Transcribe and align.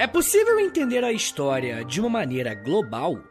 É 0.00 0.06
possível 0.06 0.58
entender 0.58 1.04
a 1.04 1.12
história 1.12 1.84
de 1.84 2.00
uma 2.00 2.08
maneira 2.08 2.54
global? 2.54 3.22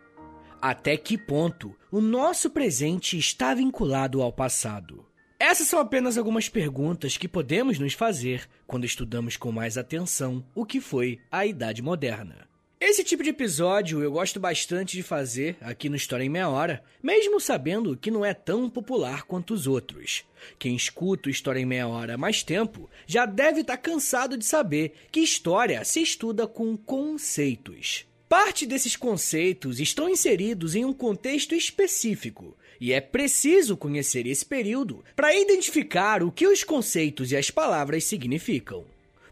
Até 0.62 0.96
que 0.98 1.18
ponto 1.18 1.76
o 1.92 2.00
nosso 2.00 2.52
presente 2.52 3.18
está 3.18 3.56
vinculado 3.56 4.22
ao 4.22 4.32
passado? 4.32 5.04
Essas 5.40 5.68
são 5.68 5.80
apenas 5.80 6.16
algumas 6.16 6.48
perguntas 6.48 7.18
que 7.18 7.28
podemos 7.28 7.80
nos 7.80 7.94
fazer 7.94 8.48
quando 8.68 8.86
estudamos 8.86 9.36
com 9.36 9.52
mais 9.52 9.80
atenção 9.80 10.46
o 10.54 10.64
que 10.64 10.80
foi 10.80 11.18
a 11.32 11.44
Idade 11.44 11.82
Moderna. 11.82 12.48
Esse 12.82 13.04
tipo 13.04 13.21
de 13.21 13.32
episódio 13.32 14.01
eu 14.01 14.10
gosto 14.10 14.39
bastante 14.39 14.96
de 14.96 15.04
fazer 15.04 15.57
aqui 15.60 15.89
no 15.89 15.97
História 15.97 16.24
em 16.24 16.29
Meia 16.29 16.47
Hora, 16.47 16.82
mesmo 17.04 17.37
sabendo 17.37 17.97
que 17.97 18.10
não 18.10 18.24
é 18.24 18.33
tão 18.33 18.70
popular 18.70 19.24
quanto 19.24 19.54
os 19.54 19.68
outros. 19.68 20.24
Quem 20.57 20.78
escuta 20.78 21.28
o 21.28 21.32
História 21.32 21.60
em 21.60 21.65
Meia 21.65 21.89
Hora 21.89 22.14
há 22.14 22.18
mais 22.18 22.42
tempo 22.42 22.89
já 23.06 23.25
deve 23.25 23.61
estar 23.61 23.75
tá 23.75 23.84
cansado 23.84 24.37
de 24.37 24.46
saber 24.46 24.93
que 25.11 25.20
história 25.20 25.84
se 25.84 26.01
estuda 26.01 26.47
com 26.47 26.78
conceitos. 26.78 28.06
Parte 28.29 28.65
desses 28.65 28.96
conceitos 28.96 29.82
estão 29.82 30.07
inseridos 30.07 30.73
em 30.73 30.86
um 30.86 30.93
contexto 30.93 31.54
específico, 31.54 32.56
e 32.80 32.94
é 32.94 33.02
preciso 33.02 33.75
conhecer 33.75 34.25
esse 34.25 34.45
período 34.45 35.03
para 35.17 35.36
identificar 35.36 36.23
o 36.23 36.31
que 36.31 36.48
os 36.48 36.64
conceitos 36.64 37.34
e 37.34 37.36
as 37.36 37.52
palavras 37.52 38.06
significam. 38.06 38.86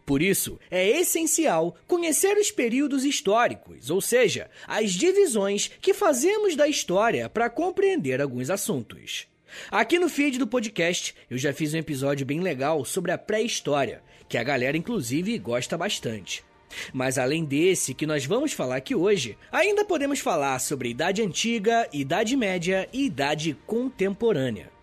Por 0.08 0.22
isso, 0.22 0.58
é 0.70 0.88
essencial 0.88 1.76
conhecer 1.86 2.38
os 2.38 2.50
períodos 2.50 3.04
históricos, 3.04 3.90
ou 3.90 4.00
seja, 4.00 4.48
as 4.66 4.92
divisões 4.92 5.70
que 5.82 5.92
fazemos 5.92 6.56
da 6.56 6.66
história 6.66 7.28
para 7.28 7.50
compreender 7.50 8.18
alguns 8.22 8.48
assuntos. 8.48 9.26
Aqui 9.70 9.98
no 9.98 10.08
feed 10.08 10.38
do 10.38 10.46
podcast, 10.46 11.14
eu 11.28 11.36
já 11.36 11.52
fiz 11.52 11.74
um 11.74 11.76
episódio 11.76 12.24
bem 12.24 12.40
legal 12.40 12.86
sobre 12.86 13.12
a 13.12 13.18
pré-história, 13.18 14.02
que 14.26 14.38
a 14.38 14.42
galera 14.42 14.78
inclusive 14.78 15.36
gosta 15.38 15.76
bastante. 15.76 16.42
Mas 16.90 17.18
além 17.18 17.44
desse 17.44 17.92
que 17.92 18.06
nós 18.06 18.24
vamos 18.24 18.54
falar 18.54 18.76
aqui 18.76 18.94
hoje, 18.94 19.36
ainda 19.52 19.84
podemos 19.84 20.20
falar 20.20 20.58
sobre 20.58 20.88
Idade 20.88 21.20
Antiga, 21.20 21.86
Idade 21.92 22.34
Média 22.34 22.88
e 22.94 23.04
Idade 23.04 23.54
Contemporânea. 23.66 24.77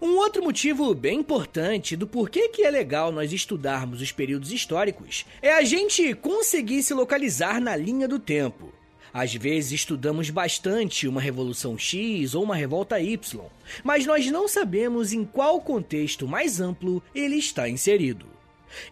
Um 0.00 0.16
outro 0.16 0.42
motivo 0.42 0.94
bem 0.94 1.20
importante 1.20 1.96
do 1.96 2.06
porquê 2.06 2.48
que 2.48 2.62
é 2.62 2.70
legal 2.70 3.10
nós 3.10 3.32
estudarmos 3.32 4.00
os 4.00 4.12
períodos 4.12 4.52
históricos 4.52 5.26
é 5.40 5.52
a 5.52 5.62
gente 5.62 6.14
conseguir 6.14 6.82
se 6.82 6.94
localizar 6.94 7.60
na 7.60 7.76
linha 7.76 8.06
do 8.06 8.18
tempo. 8.18 8.72
Às 9.12 9.34
vezes 9.34 9.72
estudamos 9.72 10.30
bastante 10.30 11.08
uma 11.08 11.20
revolução 11.20 11.76
X 11.76 12.34
ou 12.34 12.44
uma 12.44 12.54
revolta 12.54 13.00
Y, 13.00 13.44
mas 13.82 14.06
nós 14.06 14.26
não 14.30 14.46
sabemos 14.46 15.12
em 15.12 15.24
qual 15.24 15.60
contexto 15.60 16.28
mais 16.28 16.60
amplo 16.60 17.02
ele 17.14 17.36
está 17.36 17.68
inserido. 17.68 18.26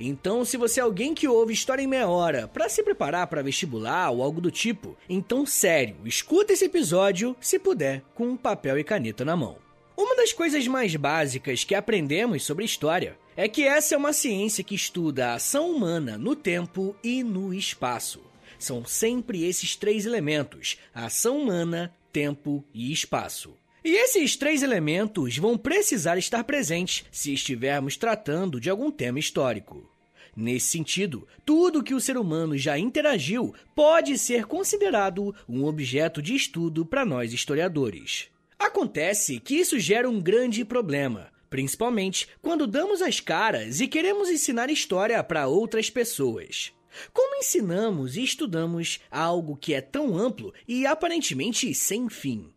Então, 0.01 0.45
se 0.45 0.57
você 0.57 0.81
é 0.81 0.83
alguém 0.83 1.15
que 1.15 1.29
ouve 1.29 1.53
História 1.53 1.83
em 1.83 1.87
Meia 1.87 2.09
Hora 2.09 2.49
para 2.49 2.69
se 2.69 2.83
preparar 2.83 3.29
para 3.29 3.45
vestibular 3.45 4.11
ou 4.11 4.25
algo 4.25 4.41
do 4.41 4.51
tipo, 4.51 4.97
então 5.09 5.47
sério, 5.47 5.97
escuta 6.05 6.53
esse 6.53 6.65
episódio, 6.65 7.37
se 7.41 7.61
puder, 7.61 8.03
com 8.13 8.27
um 8.27 8.37
papel 8.37 8.77
e 8.77 8.83
caneta 8.83 9.25
na 9.25 9.37
mão. 9.37 9.68
Uma 10.01 10.15
das 10.15 10.33
coisas 10.33 10.65
mais 10.69 10.95
básicas 10.95 11.65
que 11.65 11.75
aprendemos 11.75 12.45
sobre 12.45 12.65
história 12.65 13.19
é 13.37 13.49
que 13.49 13.65
essa 13.65 13.97
é 13.97 13.99
uma 13.99 14.13
ciência 14.13 14.63
que 14.63 14.77
estuda 14.77 15.31
a 15.31 15.35
ação 15.35 15.73
humana 15.73 16.17
no 16.17 16.37
tempo 16.37 16.95
e 17.03 17.25
no 17.25 17.53
espaço. 17.53 18.21
São 18.61 18.85
sempre 18.85 19.45
esses 19.45 19.75
três 19.75 20.07
elementos: 20.07 20.79
ação 20.95 21.41
humana, 21.41 21.93
tempo 22.13 22.65
e 22.73 22.93
espaço. 22.93 23.57
E 23.85 23.91
esses 23.91 24.37
três 24.37 24.63
elementos 24.63 25.37
vão 25.37 25.59
precisar 25.59 26.17
estar 26.17 26.45
presentes 26.45 27.05
se 27.11 27.35
estivermos 27.35 27.97
tratando 27.97 28.61
de 28.61 28.71
algum 28.71 28.93
tema 28.93 29.19
histórico. 29.19 29.91
Nesse 30.37 30.67
sentido, 30.67 31.27
tudo 31.45 31.83
que 31.83 31.95
o 31.95 32.01
ser 32.01 32.17
humano 32.17 32.57
já 32.57 32.79
interagiu 32.79 33.53
pode 33.75 34.17
ser 34.17 34.47
considerado 34.47 35.35
um 35.49 35.65
objeto 35.65 36.23
de 36.23 36.37
estudo 36.37 36.87
para 36.87 37.05
nós 37.05 37.33
historiadores. 37.33 38.31
Acontece 38.59 39.39
que 39.39 39.55
isso 39.55 39.79
gera 39.79 40.11
um 40.11 40.21
grande 40.21 40.65
problema, 40.65 41.31
principalmente 41.49 42.29
quando 42.43 42.67
damos 42.67 43.01
as 43.01 43.21
caras 43.21 43.81
e 43.81 43.87
queremos 43.87 44.29
ensinar 44.29 44.69
história 44.69 45.23
para 45.23 45.47
outras 45.47 45.89
pessoas. 45.89 46.73
Como 47.13 47.37
ensinamos 47.37 48.17
e 48.17 48.25
estudamos 48.25 48.99
algo 49.11 49.57
que 49.57 49.75
é 49.75 49.81
tão 49.81 50.17
amplo 50.17 50.53
e 50.67 50.87
aparentemente 50.87 51.73
sem 51.73 52.09
fim? 52.09 52.53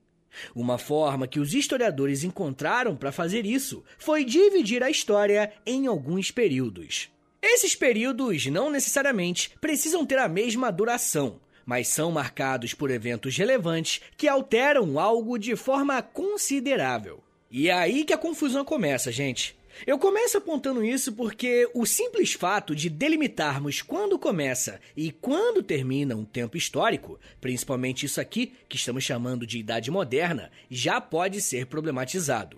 Uma 0.56 0.78
forma 0.78 1.28
que 1.28 1.39
os 1.39 1.53
historiadores 1.53 2.23
encontraram 2.23 2.95
para 2.95 3.12
fazer 3.12 3.45
isso 3.45 3.83
foi 4.00 4.23
dividir 4.23 4.81
a 4.81 4.89
história 4.89 5.53
em 5.66 5.88
alguns 5.88 6.31
períodos. 6.31 7.09
Esses 7.41 7.75
períodos 7.75 8.45
não 8.47 8.69
necessariamente 8.69 9.51
precisam 9.59 10.06
ter 10.06 10.18
a 10.18 10.28
mesma 10.28 10.72
duração, 10.72 11.39
mas 11.66 11.88
são 11.88 12.12
marcados 12.12 12.74
por 12.74 12.92
eventos 12.92 13.36
relevantes 13.38 14.02
que 14.18 14.28
alteram 14.28 15.00
algo 15.00 15.38
de 15.38 15.56
forma 15.56 16.02
considerável. 16.02 17.24
E 17.50 17.70
é 17.70 17.74
aí 17.74 18.06
que 18.06 18.14
a 18.14 18.18
confusão 18.18 18.64
começa, 18.64 19.12
gente. 19.12 19.56
Eu 19.86 19.98
começo 19.98 20.38
apontando 20.38 20.84
isso 20.84 21.12
porque 21.14 21.70
o 21.74 21.86
simples 21.86 22.34
fato 22.34 22.76
de 22.76 22.90
delimitarmos 22.90 23.82
quando 23.82 24.20
começa 24.20 24.80
e 24.96 25.12
quando 25.12 25.64
termina 25.64 26.16
um 26.16 26.26
tempo 26.26 26.56
histórico, 26.56 27.20
principalmente 27.40 28.06
isso 28.06 28.22
aqui 28.22 28.54
que 28.70 28.76
estamos 28.76 29.04
chamando 29.04 29.48
de 29.48 29.58
Idade 29.58 29.90
Moderna, 29.90 30.52
já 30.70 31.02
pode 31.02 31.42
ser 31.42 31.66
problematizado. 31.66 32.58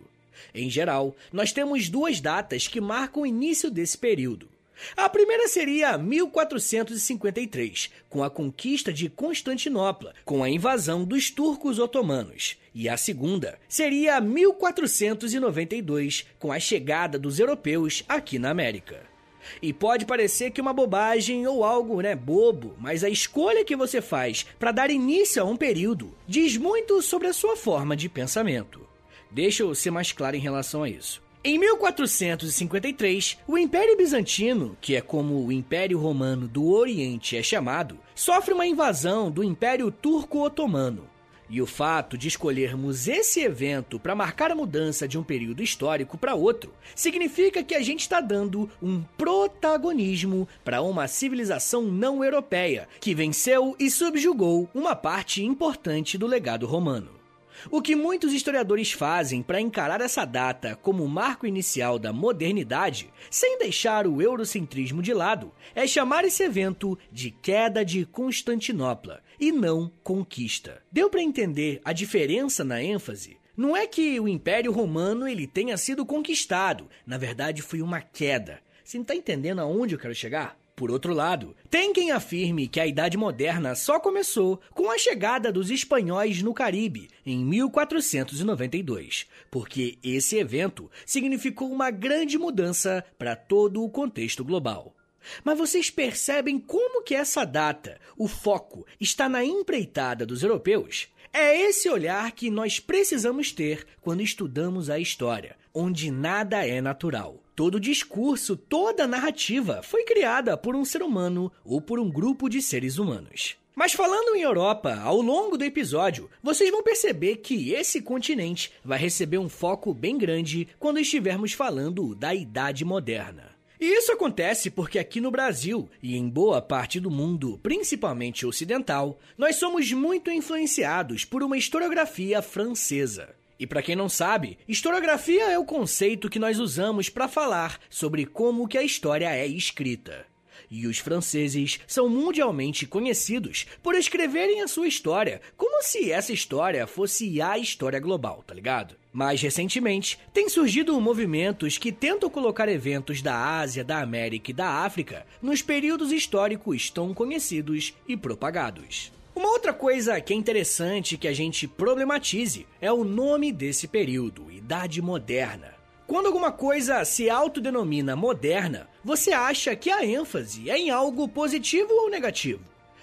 Em 0.54 0.70
geral, 0.70 1.16
nós 1.32 1.52
temos 1.52 1.90
duas 1.90 2.20
datas 2.20 2.68
que 2.68 2.82
marcam 2.82 3.24
o 3.24 3.28
início 3.28 3.72
desse 3.72 3.98
período. 3.98 4.50
A 4.96 5.10
primeira 5.10 5.48
seria 5.48 5.98
1453, 5.98 7.90
com 8.10 8.24
a 8.24 8.30
conquista 8.30 8.94
de 8.94 9.10
Constantinopla, 9.10 10.14
com 10.24 10.44
a 10.44 10.50
invasão 10.50 11.04
dos 11.04 11.30
turcos 11.30 11.80
otomanos. 11.80 12.58
E 12.74 12.90
a 12.90 12.98
segunda 12.98 13.60
seria 13.68 14.20
1492, 14.20 16.26
com 16.40 16.52
a 16.52 16.60
chegada 16.60 17.20
dos 17.20 17.40
europeus 17.40 18.04
aqui 18.08 18.40
na 18.40 18.50
América. 18.50 19.14
E 19.62 19.74
pode 19.74 20.06
parecer 20.06 20.52
que 20.52 20.62
uma 20.62 20.74
bobagem 20.74 21.46
ou 21.48 21.64
algo, 21.64 22.02
né, 22.02 22.16
bobo, 22.16 22.76
mas 22.80 23.04
a 23.04 23.10
escolha 23.10 23.66
que 23.66 23.76
você 23.76 24.02
faz 24.02 24.46
para 24.58 24.72
dar 24.72 24.90
início 24.90 25.42
a 25.42 25.46
um 25.46 25.58
período 25.58 26.16
diz 26.28 26.58
muito 26.58 27.02
sobre 27.02 27.28
a 27.28 27.34
sua 27.34 27.56
forma 27.56 27.96
de 27.96 28.10
pensamento. 28.10 28.88
Deixa 29.30 29.64
eu 29.64 29.76
ser 29.76 29.92
mais 29.92 30.12
claro 30.12 30.36
em 30.36 30.40
relação 30.40 30.84
a 30.84 30.90
isso. 30.90 31.22
Em 31.46 31.60
1453, 31.60 33.38
o 33.46 33.58
Império 33.58 33.98
Bizantino, 33.98 34.78
que 34.80 34.96
é 34.96 35.02
como 35.02 35.46
o 35.46 35.52
Império 35.52 36.00
Romano 36.00 36.48
do 36.48 36.72
Oriente 36.72 37.36
é 37.36 37.44
chamado, 37.44 38.00
sofre 38.16 38.54
uma 38.54 38.66
invasão 38.66 39.30
do 39.30 39.44
Império 39.44 39.92
Turco-Otomano. 39.92 41.06
E 41.50 41.62
o 41.62 41.66
fato 41.66 42.18
de 42.18 42.30
escolhermos 42.30 43.10
esse 43.10 43.42
evento 43.42 44.00
para 44.00 44.16
marcar 44.16 44.52
a 44.52 44.56
mudança 44.56 45.06
de 45.06 45.20
um 45.20 45.24
período 45.24 45.62
histórico 45.62 46.18
para 46.18 46.34
outro 46.34 46.72
significa 46.96 47.62
que 47.62 47.76
a 47.76 47.82
gente 47.82 48.00
está 48.00 48.22
dando 48.22 48.70
um 48.82 49.04
protagonismo 49.18 50.48
para 50.64 50.82
uma 50.82 51.10
civilização 51.10 51.82
não 51.82 52.24
europeia 52.24 52.88
que 53.02 53.14
venceu 53.14 53.76
e 53.78 53.92
subjugou 53.92 54.70
uma 54.74 54.96
parte 54.96 55.44
importante 55.44 56.18
do 56.18 56.26
legado 56.26 56.66
romano. 56.66 57.23
O 57.72 57.82
que 57.82 57.96
muitos 57.96 58.34
historiadores 58.34 58.92
fazem 58.92 59.42
para 59.42 59.62
encarar 59.62 60.02
essa 60.02 60.26
data 60.26 60.76
como 60.76 61.04
o 61.04 61.10
marco 61.10 61.48
inicial 61.48 61.98
da 61.98 62.12
modernidade, 62.12 63.12
sem 63.30 63.58
deixar 63.58 64.06
o 64.06 64.22
eurocentrismo 64.22 65.02
de 65.02 65.14
lado, 65.14 65.52
é 65.74 65.88
chamar 65.88 66.26
esse 66.26 66.44
evento 66.44 66.98
de 67.12 67.32
queda 67.32 67.84
de 67.84 68.06
Constantinopla 68.06 69.22
e 69.40 69.52
não 69.52 69.92
conquista. 70.04 70.82
Deu 70.92 71.10
para 71.10 71.22
entender 71.22 71.82
a 71.86 71.94
diferença 71.94 72.64
na 72.64 72.84
ênfase? 72.84 73.38
Não 73.56 73.78
é 73.78 73.86
que 73.86 74.20
o 74.20 74.28
Império 74.28 74.72
Romano 74.72 75.28
ele 75.28 75.46
tenha 75.46 75.78
sido 75.78 76.06
conquistado, 76.06 76.90
na 77.06 77.18
verdade 77.18 77.62
foi 77.62 77.82
uma 77.82 78.02
queda. 78.02 78.60
Você 78.84 78.98
não 78.98 79.04
está 79.04 79.16
entendendo 79.16 79.60
aonde 79.60 79.96
eu 79.96 80.00
quero 80.00 80.16
chegar? 80.16 80.58
Por 80.76 80.90
outro 80.90 81.14
lado, 81.14 81.56
tem 81.70 81.94
quem 81.94 82.12
afirme 82.12 82.68
que 82.68 82.80
a 82.80 82.88
Idade 82.88 83.16
Moderna 83.16 83.76
só 83.76 84.00
começou 84.00 84.60
com 84.72 84.90
a 84.90 84.98
chegada 84.98 85.52
dos 85.52 85.70
espanhóis 85.70 86.42
no 86.42 86.52
Caribe 86.52 87.10
em 87.24 87.46
1492, 87.46 89.28
porque 89.52 90.00
esse 90.04 90.36
evento 90.36 90.90
significou 91.06 91.72
uma 91.72 91.92
grande 91.92 92.40
mudança 92.40 93.06
para 93.20 93.36
todo 93.36 93.84
o 93.84 93.90
contexto 93.90 94.44
global. 94.44 94.96
Mas 95.44 95.58
vocês 95.58 95.92
percebem 95.92 96.60
como 96.60 97.04
que 97.04 97.14
essa 97.14 97.46
data, 97.46 98.00
o 98.18 98.28
foco, 98.28 98.86
está 99.00 99.30
na 99.30 99.46
empreitada 99.46 100.26
dos 100.26 100.42
europeus? 100.42 101.08
É 101.32 101.56
esse 101.62 101.88
olhar 101.88 102.32
que 102.32 102.50
nós 102.50 102.80
precisamos 102.80 103.52
ter 103.52 103.86
quando 104.02 104.22
estudamos 104.22 104.90
a 104.90 105.00
história, 105.00 105.56
onde 105.74 106.12
nada 106.12 106.66
é 106.66 106.80
natural. 106.82 107.42
Todo 107.56 107.80
discurso, 107.80 108.56
toda 108.56 109.08
narrativa 109.08 109.82
foi 109.84 110.04
criada 110.04 110.58
por 110.58 110.76
um 110.76 110.86
ser 110.86 111.02
humano 111.02 111.52
ou 111.64 111.82
por 111.82 112.00
um 112.00 112.10
grupo 112.10 112.50
de 112.50 112.62
seres 112.62 112.98
humanos. 112.98 113.56
Mas 113.76 113.94
falando 113.94 114.36
em 114.36 114.42
Europa, 114.42 115.00
ao 115.02 115.20
longo 115.20 115.58
do 115.58 115.64
episódio, 115.64 116.30
vocês 116.44 116.70
vão 116.70 116.84
perceber 116.84 117.38
que 117.38 117.74
esse 117.74 118.02
continente 118.02 118.72
vai 118.86 119.00
receber 119.00 119.40
um 119.40 119.50
foco 119.50 119.94
bem 119.94 120.18
grande 120.18 120.68
quando 120.78 121.00
estivermos 121.00 121.54
falando 121.54 122.14
da 122.14 122.36
Idade 122.36 122.86
Moderna. 122.86 123.54
E 123.80 123.86
isso 123.98 124.12
acontece 124.12 124.70
porque 124.70 125.00
aqui 125.00 125.20
no 125.20 125.32
Brasil 125.32 125.90
e 126.02 126.16
em 126.16 126.30
boa 126.30 126.62
parte 126.62 127.00
do 127.00 127.10
mundo, 127.10 127.60
principalmente 127.62 128.46
ocidental, 128.46 129.20
nós 129.38 129.56
somos 129.58 129.92
muito 129.92 130.32
influenciados 130.32 131.26
por 131.26 131.44
uma 131.44 131.58
historiografia 131.58 132.42
francesa. 132.42 133.36
E 133.60 133.68
para 133.68 133.82
quem 133.82 133.96
não 133.96 134.10
sabe, 134.10 134.58
historiografia 134.68 135.52
é 135.52 135.58
o 135.58 135.66
conceito 135.66 136.30
que 136.30 136.40
nós 136.40 136.60
usamos 136.60 137.10
para 137.10 137.28
falar 137.28 137.80
sobre 137.90 138.26
como 138.26 138.68
que 138.68 138.78
a 138.78 138.84
história 138.84 139.34
é 139.36 139.46
escrita. 139.46 140.26
E 140.70 140.88
os 140.88 140.98
franceses 140.98 141.80
são 141.86 142.10
mundialmente 142.10 142.88
conhecidos 142.88 143.68
por 143.82 143.96
escreverem 143.96 144.62
a 144.62 144.68
sua 144.68 144.88
história 144.88 145.42
como 145.56 145.84
se 145.84 146.12
essa 146.12 146.34
história 146.34 146.88
fosse 146.88 147.42
a 147.42 147.58
história 147.58 148.00
global, 148.00 148.44
tá 148.46 148.54
ligado? 148.54 148.96
Mais 149.12 149.40
recentemente, 149.40 150.18
tem 150.34 150.50
surgido 150.50 151.00
movimentos 151.00 151.78
que 151.78 151.92
tentam 151.92 152.30
colocar 152.30 152.68
eventos 152.68 153.22
da 153.22 153.60
Ásia, 153.60 153.84
da 153.84 154.02
América 154.02 154.50
e 154.50 154.54
da 154.54 154.68
África 154.68 155.28
nos 155.42 155.62
períodos 155.62 156.12
históricos 156.12 156.90
tão 156.90 157.14
conhecidos 157.14 157.94
e 158.08 158.18
propagados. 158.18 159.12
Uma 159.36 159.50
outra 159.50 159.74
coisa 159.74 160.22
que 160.22 160.32
é 160.32 160.36
interessante 160.36 161.18
que 161.18 161.28
a 161.28 161.34
gente 161.34 161.68
problematize 161.68 162.68
é 162.80 162.92
o 162.92 163.04
nome 163.04 163.52
desse 163.52 163.88
período, 163.88 164.52
Idade 164.52 165.02
Moderna. 165.02 165.74
Quando 166.06 166.28
alguma 166.28 166.52
coisa 166.52 167.04
se 167.04 167.32
autodenomina 167.32 168.16
moderna, 168.16 168.88
você 169.04 169.32
acha 169.32 169.76
que 169.76 169.90
a 169.90 170.06
ênfase 170.06 170.70
é 170.70 170.78
em 170.78 170.92
algo 170.92 171.28
positivo 171.28 171.92
ou 171.92 172.12
negativo. 172.12 172.62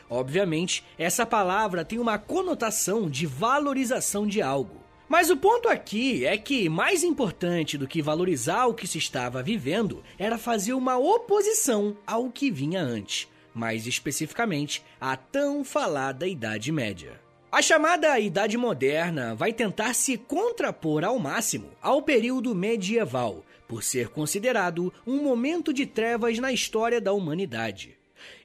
Obviamente, 0.08 0.84
essa 0.96 1.26
palavra 1.26 1.84
tem 1.84 1.98
uma 1.98 2.16
conotação 2.16 3.10
de 3.10 3.26
valorização 3.26 4.24
de 4.24 4.40
algo. 4.40 4.80
Mas 5.08 5.30
o 5.30 5.36
ponto 5.36 5.68
aqui 5.68 6.24
é 6.24 6.38
que, 6.38 6.68
mais 6.68 7.02
importante 7.02 7.76
do 7.76 7.88
que 7.88 8.00
valorizar 8.00 8.66
o 8.66 8.74
que 8.74 8.86
se 8.86 8.98
estava 8.98 9.42
vivendo, 9.42 10.04
era 10.16 10.38
fazer 10.38 10.74
uma 10.74 10.96
oposição 10.96 11.96
ao 12.06 12.30
que 12.30 12.48
vinha 12.52 12.80
antes, 12.80 13.26
mais 13.54 13.86
especificamente 13.86 14.82
a 15.00 15.16
tão 15.16 15.64
falada 15.64 16.26
Idade 16.26 16.70
Média. 16.70 17.20
A 17.52 17.60
chamada 17.60 18.18
Idade 18.20 18.56
Moderna 18.56 19.34
vai 19.34 19.52
tentar 19.52 19.94
se 19.94 20.16
contrapor 20.16 21.04
ao 21.04 21.18
máximo 21.18 21.70
ao 21.82 22.00
período 22.00 22.54
medieval, 22.54 23.44
por 23.66 23.82
ser 23.82 24.08
considerado 24.08 24.92
um 25.06 25.22
momento 25.22 25.72
de 25.72 25.84
trevas 25.84 26.38
na 26.38 26.52
história 26.52 27.00
da 27.00 27.12
humanidade. 27.12 27.96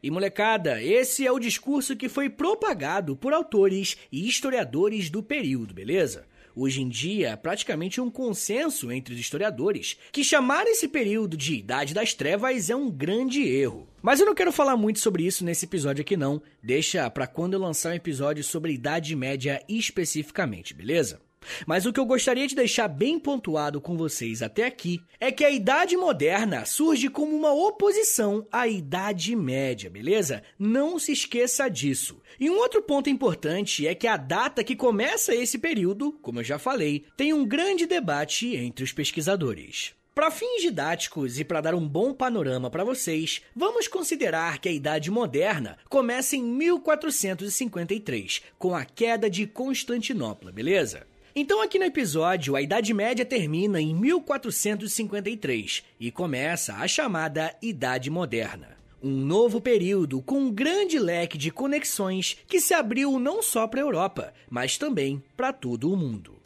E 0.02 0.10
molecada, 0.10 0.82
esse 0.82 1.26
é 1.26 1.32
o 1.32 1.40
discurso 1.40 1.96
que 1.96 2.10
foi 2.10 2.30
propagado 2.30 3.16
por 3.16 3.34
autores 3.34 3.98
e 4.12 4.28
historiadores 4.28 5.10
do 5.10 5.22
período, 5.22 5.74
beleza? 5.74 6.26
Hoje 6.56 6.82
em 6.82 6.88
dia, 6.88 7.32
é 7.32 7.36
praticamente 7.36 8.00
um 8.00 8.10
consenso 8.10 8.90
entre 8.90 9.14
os 9.14 9.20
historiadores 9.20 9.98
que 10.12 10.24
chamar 10.24 10.66
esse 10.68 10.88
período 10.88 11.36
de 11.36 11.56
Idade 11.56 11.94
das 11.94 12.14
Trevas 12.14 12.70
é 12.70 12.76
um 12.76 12.90
grande 12.90 13.46
erro. 13.46 13.90
Mas 14.02 14.22
eu 14.22 14.26
não 14.26 14.34
quero 14.34 14.54
falar 14.54 14.78
muito 14.78 15.00
sobre 15.00 15.26
isso 15.26 15.44
nesse 15.44 15.66
episódio 15.66 16.02
aqui 16.02 16.16
não, 16.16 16.42
deixa 16.64 17.10
para 17.10 17.28
quando 17.28 17.56
eu 17.56 17.60
lançar 17.60 17.90
um 17.90 17.96
episódio 17.96 18.44
sobre 18.44 18.72
Idade 18.72 19.14
Média 19.16 19.62
especificamente, 19.68 20.74
beleza? 20.74 21.25
Mas 21.66 21.86
o 21.86 21.94
que 21.94 22.00
eu 22.00 22.06
gostaria 22.06 22.48
de 22.48 22.56
deixar 22.56 22.88
bem 22.88 23.20
pontuado 23.20 23.82
com 23.82 23.98
vocês 23.98 24.42
até 24.42 24.66
aqui 24.66 25.02
é 25.20 25.32
que 25.32 25.44
a 25.44 25.50
Idade 25.50 25.98
Moderna 25.98 26.66
surge 26.66 27.10
como 27.10 27.36
uma 27.36 27.54
oposição 27.54 28.46
à 28.52 28.68
Idade 28.68 29.36
Média, 29.36 29.90
beleza? 29.90 30.44
Não 30.58 31.00
se 31.00 31.12
esqueça 31.12 31.70
disso. 31.70 32.22
E 32.40 32.50
um 32.50 32.58
outro 32.58 32.82
ponto 32.82 33.10
importante 33.10 33.88
é 33.88 33.96
que 33.96 34.08
a 34.08 34.18
data 34.18 34.64
que 34.64 34.76
começa 34.76 35.34
esse 35.34 35.58
período, 35.58 36.12
como 36.22 36.40
eu 36.40 36.44
já 36.44 36.60
falei, 36.60 37.06
tem 37.16 37.34
um 37.34 37.46
grande 37.46 37.86
debate 37.86 38.56
entre 38.56 38.84
os 38.84 38.92
pesquisadores. 38.92 39.96
Para 40.16 40.32
fins 40.32 40.62
didáticos 40.62 41.40
e 41.42 41.44
para 41.44 41.60
dar 41.60 41.76
um 41.76 41.86
bom 41.86 42.14
panorama 42.14 42.70
para 42.70 42.86
vocês, 42.86 43.42
vamos 43.54 43.86
considerar 43.86 44.60
que 44.60 44.70
a 44.70 44.72
Idade 44.72 45.12
Moderna 45.12 45.78
começa 45.90 46.38
em 46.38 46.42
1453, 46.42 48.42
com 48.58 48.74
a 48.74 48.86
queda 48.86 49.30
de 49.30 49.46
Constantinopla, 49.46 50.54
beleza? 50.54 51.06
Então, 51.38 51.62
aqui 51.62 51.78
no 51.78 51.84
episódio, 51.84 52.56
a 52.56 52.62
Idade 52.62 52.94
Média 52.94 53.26
termina 53.26 53.82
em 53.82 53.94
1453 53.94 55.84
e 56.00 56.10
começa 56.10 56.76
a 56.76 56.88
chamada 56.88 57.54
Idade 57.62 58.10
Moderna. 58.10 58.78
Um 59.04 59.18
novo 59.18 59.60
período 59.60 60.22
com 60.22 60.40
um 60.40 60.50
grande 60.50 60.98
leque 60.98 61.38
de 61.38 61.52
conexões 61.52 62.38
que 62.48 62.62
se 62.62 62.74
abriu 62.74 63.20
não 63.20 63.44
só 63.44 63.68
para 63.68 63.82
a 63.82 63.84
Europa, 63.84 64.34
mas 64.50 64.78
também 64.78 65.22
para 65.36 65.52
todo 65.52 65.92
o 65.92 65.98
mundo. 65.98 66.42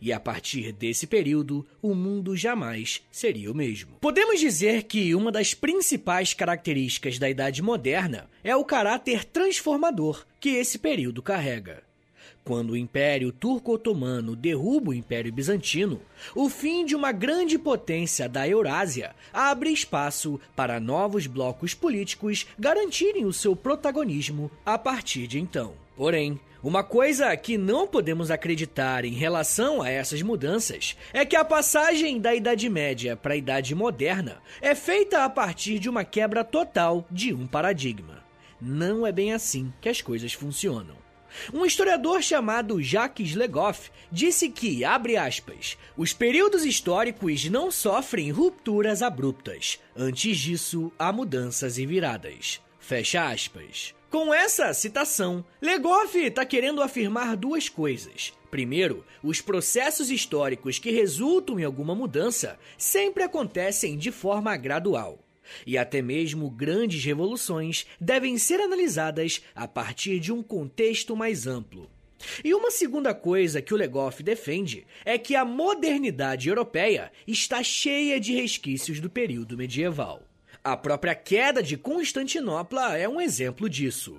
E 0.00 0.10
a 0.10 0.18
partir 0.18 0.72
desse 0.72 1.06
período, 1.06 1.66
o 1.82 1.94
mundo 1.94 2.34
jamais 2.34 3.02
seria 3.10 3.52
o 3.52 3.54
mesmo. 3.54 3.98
Podemos 4.00 4.40
dizer 4.40 4.84
que 4.84 5.14
uma 5.14 5.30
das 5.30 5.52
principais 5.52 6.32
características 6.32 7.18
da 7.18 7.28
Idade 7.28 7.60
Moderna 7.60 8.26
é 8.42 8.56
o 8.56 8.64
caráter 8.64 9.22
transformador 9.22 10.24
que 10.40 10.48
esse 10.48 10.78
período 10.78 11.22
carrega. 11.22 11.89
Quando 12.44 12.70
o 12.70 12.76
Império 12.76 13.30
Turco-Otomano 13.32 14.34
derruba 14.34 14.90
o 14.90 14.94
Império 14.94 15.32
Bizantino, 15.32 16.00
o 16.34 16.48
fim 16.48 16.84
de 16.84 16.96
uma 16.96 17.12
grande 17.12 17.58
potência 17.58 18.28
da 18.28 18.48
Eurásia 18.48 19.14
abre 19.32 19.70
espaço 19.70 20.40
para 20.56 20.80
novos 20.80 21.26
blocos 21.26 21.74
políticos 21.74 22.46
garantirem 22.58 23.26
o 23.26 23.32
seu 23.32 23.54
protagonismo 23.54 24.50
a 24.64 24.78
partir 24.78 25.26
de 25.26 25.38
então. 25.38 25.74
Porém, 25.96 26.40
uma 26.62 26.82
coisa 26.82 27.34
que 27.36 27.56
não 27.56 27.86
podemos 27.86 28.30
acreditar 28.30 29.04
em 29.04 29.12
relação 29.12 29.80
a 29.80 29.90
essas 29.90 30.22
mudanças 30.22 30.96
é 31.12 31.24
que 31.24 31.36
a 31.36 31.44
passagem 31.44 32.20
da 32.20 32.34
Idade 32.34 32.68
Média 32.68 33.16
para 33.16 33.34
a 33.34 33.36
Idade 33.36 33.74
Moderna 33.74 34.42
é 34.60 34.74
feita 34.74 35.24
a 35.24 35.30
partir 35.30 35.78
de 35.78 35.88
uma 35.88 36.04
quebra 36.04 36.42
total 36.42 37.06
de 37.10 37.32
um 37.32 37.46
paradigma. 37.46 38.24
Não 38.60 39.06
é 39.06 39.12
bem 39.12 39.32
assim 39.32 39.72
que 39.80 39.88
as 39.88 40.02
coisas 40.02 40.32
funcionam. 40.32 40.96
Um 41.52 41.64
historiador 41.64 42.22
chamado 42.22 42.82
Jacques 42.82 43.34
Legoff 43.34 43.90
disse 44.10 44.48
que, 44.48 44.84
abre 44.84 45.16
aspas, 45.16 45.76
os 45.96 46.12
períodos 46.12 46.64
históricos 46.64 47.44
não 47.48 47.70
sofrem 47.70 48.30
rupturas 48.30 49.02
abruptas. 49.02 49.78
Antes 49.96 50.38
disso, 50.38 50.92
há 50.98 51.12
mudanças 51.12 51.78
e 51.78 51.86
viradas. 51.86 52.60
Fecha 52.78 53.28
aspas. 53.28 53.94
Com 54.10 54.34
essa 54.34 54.74
citação, 54.74 55.44
Legoff 55.62 56.18
está 56.18 56.44
querendo 56.44 56.82
afirmar 56.82 57.36
duas 57.36 57.68
coisas. 57.68 58.32
Primeiro, 58.50 59.04
os 59.22 59.40
processos 59.40 60.10
históricos 60.10 60.80
que 60.80 60.90
resultam 60.90 61.60
em 61.60 61.64
alguma 61.64 61.94
mudança 61.94 62.58
sempre 62.76 63.22
acontecem 63.22 63.96
de 63.96 64.10
forma 64.10 64.56
gradual 64.56 65.18
e 65.66 65.76
até 65.76 66.02
mesmo 66.02 66.50
grandes 66.50 67.04
revoluções 67.04 67.86
devem 68.00 68.38
ser 68.38 68.60
analisadas 68.60 69.42
a 69.54 69.66
partir 69.66 70.20
de 70.20 70.32
um 70.32 70.42
contexto 70.42 71.16
mais 71.16 71.46
amplo. 71.46 71.90
E 72.44 72.54
uma 72.54 72.70
segunda 72.70 73.14
coisa 73.14 73.62
que 73.62 73.72
o 73.72 73.76
Legoff 73.76 74.22
defende 74.22 74.86
é 75.04 75.16
que 75.16 75.34
a 75.34 75.44
modernidade 75.44 76.48
europeia 76.48 77.10
está 77.26 77.62
cheia 77.62 78.20
de 78.20 78.34
resquícios 78.34 79.00
do 79.00 79.08
período 79.08 79.56
medieval. 79.56 80.22
A 80.62 80.76
própria 80.76 81.14
queda 81.14 81.62
de 81.62 81.76
Constantinopla 81.76 82.96
é 82.98 83.08
um 83.08 83.20
exemplo 83.20 83.68
disso. 83.68 84.18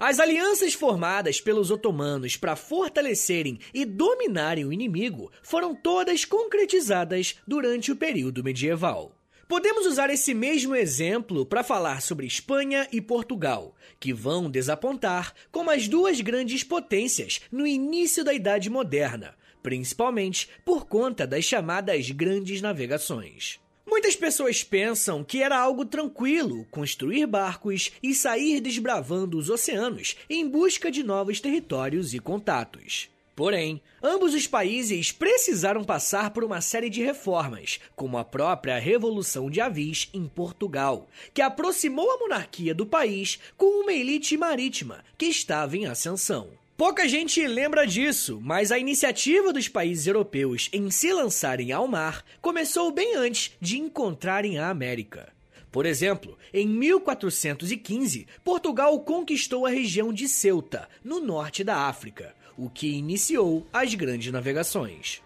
As 0.00 0.18
alianças 0.18 0.74
formadas 0.74 1.40
pelos 1.40 1.70
otomanos 1.70 2.36
para 2.36 2.56
fortalecerem 2.56 3.60
e 3.72 3.84
dominarem 3.84 4.64
o 4.64 4.72
inimigo 4.72 5.30
foram 5.42 5.76
todas 5.76 6.24
concretizadas 6.24 7.36
durante 7.46 7.92
o 7.92 7.96
período 7.96 8.42
medieval. 8.42 9.15
Podemos 9.48 9.86
usar 9.86 10.10
esse 10.10 10.34
mesmo 10.34 10.74
exemplo 10.74 11.46
para 11.46 11.62
falar 11.62 12.02
sobre 12.02 12.26
Espanha 12.26 12.88
e 12.90 13.00
Portugal, 13.00 13.76
que 14.00 14.12
vão 14.12 14.50
desapontar 14.50 15.32
como 15.52 15.70
as 15.70 15.86
duas 15.86 16.20
grandes 16.20 16.64
potências 16.64 17.40
no 17.52 17.64
início 17.64 18.24
da 18.24 18.34
Idade 18.34 18.68
Moderna, 18.68 19.36
principalmente 19.62 20.48
por 20.64 20.86
conta 20.86 21.24
das 21.24 21.44
chamadas 21.44 22.10
grandes 22.10 22.60
navegações. 22.60 23.60
Muitas 23.86 24.16
pessoas 24.16 24.64
pensam 24.64 25.22
que 25.22 25.40
era 25.40 25.56
algo 25.56 25.84
tranquilo 25.84 26.66
construir 26.68 27.24
barcos 27.26 27.92
e 28.02 28.12
sair 28.14 28.60
desbravando 28.60 29.38
os 29.38 29.48
oceanos 29.48 30.16
em 30.28 30.48
busca 30.48 30.90
de 30.90 31.04
novos 31.04 31.40
territórios 31.40 32.12
e 32.12 32.18
contatos. 32.18 33.08
Porém, 33.36 33.82
ambos 34.02 34.32
os 34.32 34.46
países 34.46 35.12
precisaram 35.12 35.84
passar 35.84 36.30
por 36.30 36.42
uma 36.42 36.62
série 36.62 36.88
de 36.88 37.04
reformas, 37.04 37.78
como 37.94 38.16
a 38.16 38.24
própria 38.24 38.78
Revolução 38.78 39.50
de 39.50 39.60
Avis 39.60 40.08
em 40.14 40.26
Portugal, 40.26 41.06
que 41.34 41.42
aproximou 41.42 42.10
a 42.10 42.18
monarquia 42.18 42.74
do 42.74 42.86
país 42.86 43.38
com 43.54 43.82
uma 43.82 43.92
elite 43.92 44.38
marítima 44.38 45.04
que 45.18 45.26
estava 45.26 45.76
em 45.76 45.84
ascensão. 45.84 46.48
Pouca 46.78 47.06
gente 47.06 47.46
lembra 47.46 47.86
disso, 47.86 48.40
mas 48.42 48.72
a 48.72 48.78
iniciativa 48.78 49.52
dos 49.52 49.68
países 49.68 50.06
europeus 50.06 50.70
em 50.72 50.90
se 50.90 51.12
lançarem 51.12 51.72
ao 51.72 51.86
mar 51.86 52.24
começou 52.40 52.90
bem 52.90 53.16
antes 53.16 53.52
de 53.60 53.78
encontrarem 53.78 54.58
a 54.58 54.70
América. 54.70 55.30
Por 55.70 55.84
exemplo, 55.84 56.38
em 56.54 56.66
1415, 56.66 58.26
Portugal 58.42 58.98
conquistou 59.00 59.66
a 59.66 59.70
região 59.70 60.10
de 60.10 60.26
Ceuta, 60.26 60.88
no 61.04 61.20
norte 61.20 61.62
da 61.62 61.76
África, 61.80 62.34
o 62.56 62.70
que 62.70 62.88
iniciou 62.88 63.66
as 63.72 63.94
grandes 63.94 64.32
navegações. 64.32 65.22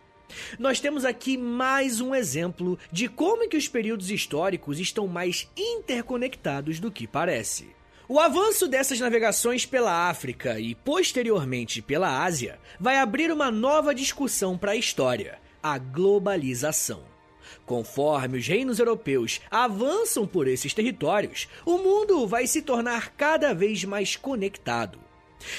Nós 0.59 0.81
temos 0.81 1.05
aqui 1.05 1.37
mais 1.37 2.01
um 2.01 2.15
exemplo 2.15 2.79
de 2.91 3.09
como 3.09 3.49
que 3.49 3.57
os 3.57 3.69
períodos 3.69 4.11
históricos 4.11 4.79
estão 4.79 5.07
mais 5.07 5.49
interconectados 5.57 6.79
do 6.79 6.91
que 6.91 7.07
parece. 7.07 7.69
O 8.09 8.19
avanço 8.19 8.67
dessas 8.67 8.99
navegações 8.99 9.65
pela 9.65 10.09
África 10.09 10.59
e 10.59 10.75
posteriormente 10.75 11.81
pela 11.81 12.25
Ásia 12.25 12.59
vai 12.79 12.97
abrir 12.97 13.31
uma 13.31 13.51
nova 13.51 13.95
discussão 13.95 14.59
para 14.59 14.73
a 14.73 14.77
história: 14.77 15.39
a 15.63 15.79
globalização. 15.79 17.05
Conforme 17.65 18.39
os 18.39 18.47
reinos 18.47 18.81
europeus 18.81 19.41
avançam 19.51 20.27
por 20.27 20.49
esses 20.49 20.75
territórios, 20.75 21.49
o 21.65 21.79
mundo 21.79 22.27
vai 22.27 22.47
se 22.47 22.63
tornar 22.63 23.11
cada 23.11 23.55
vez 23.55 23.85
mais 23.85 24.17
conectado. 24.17 25.10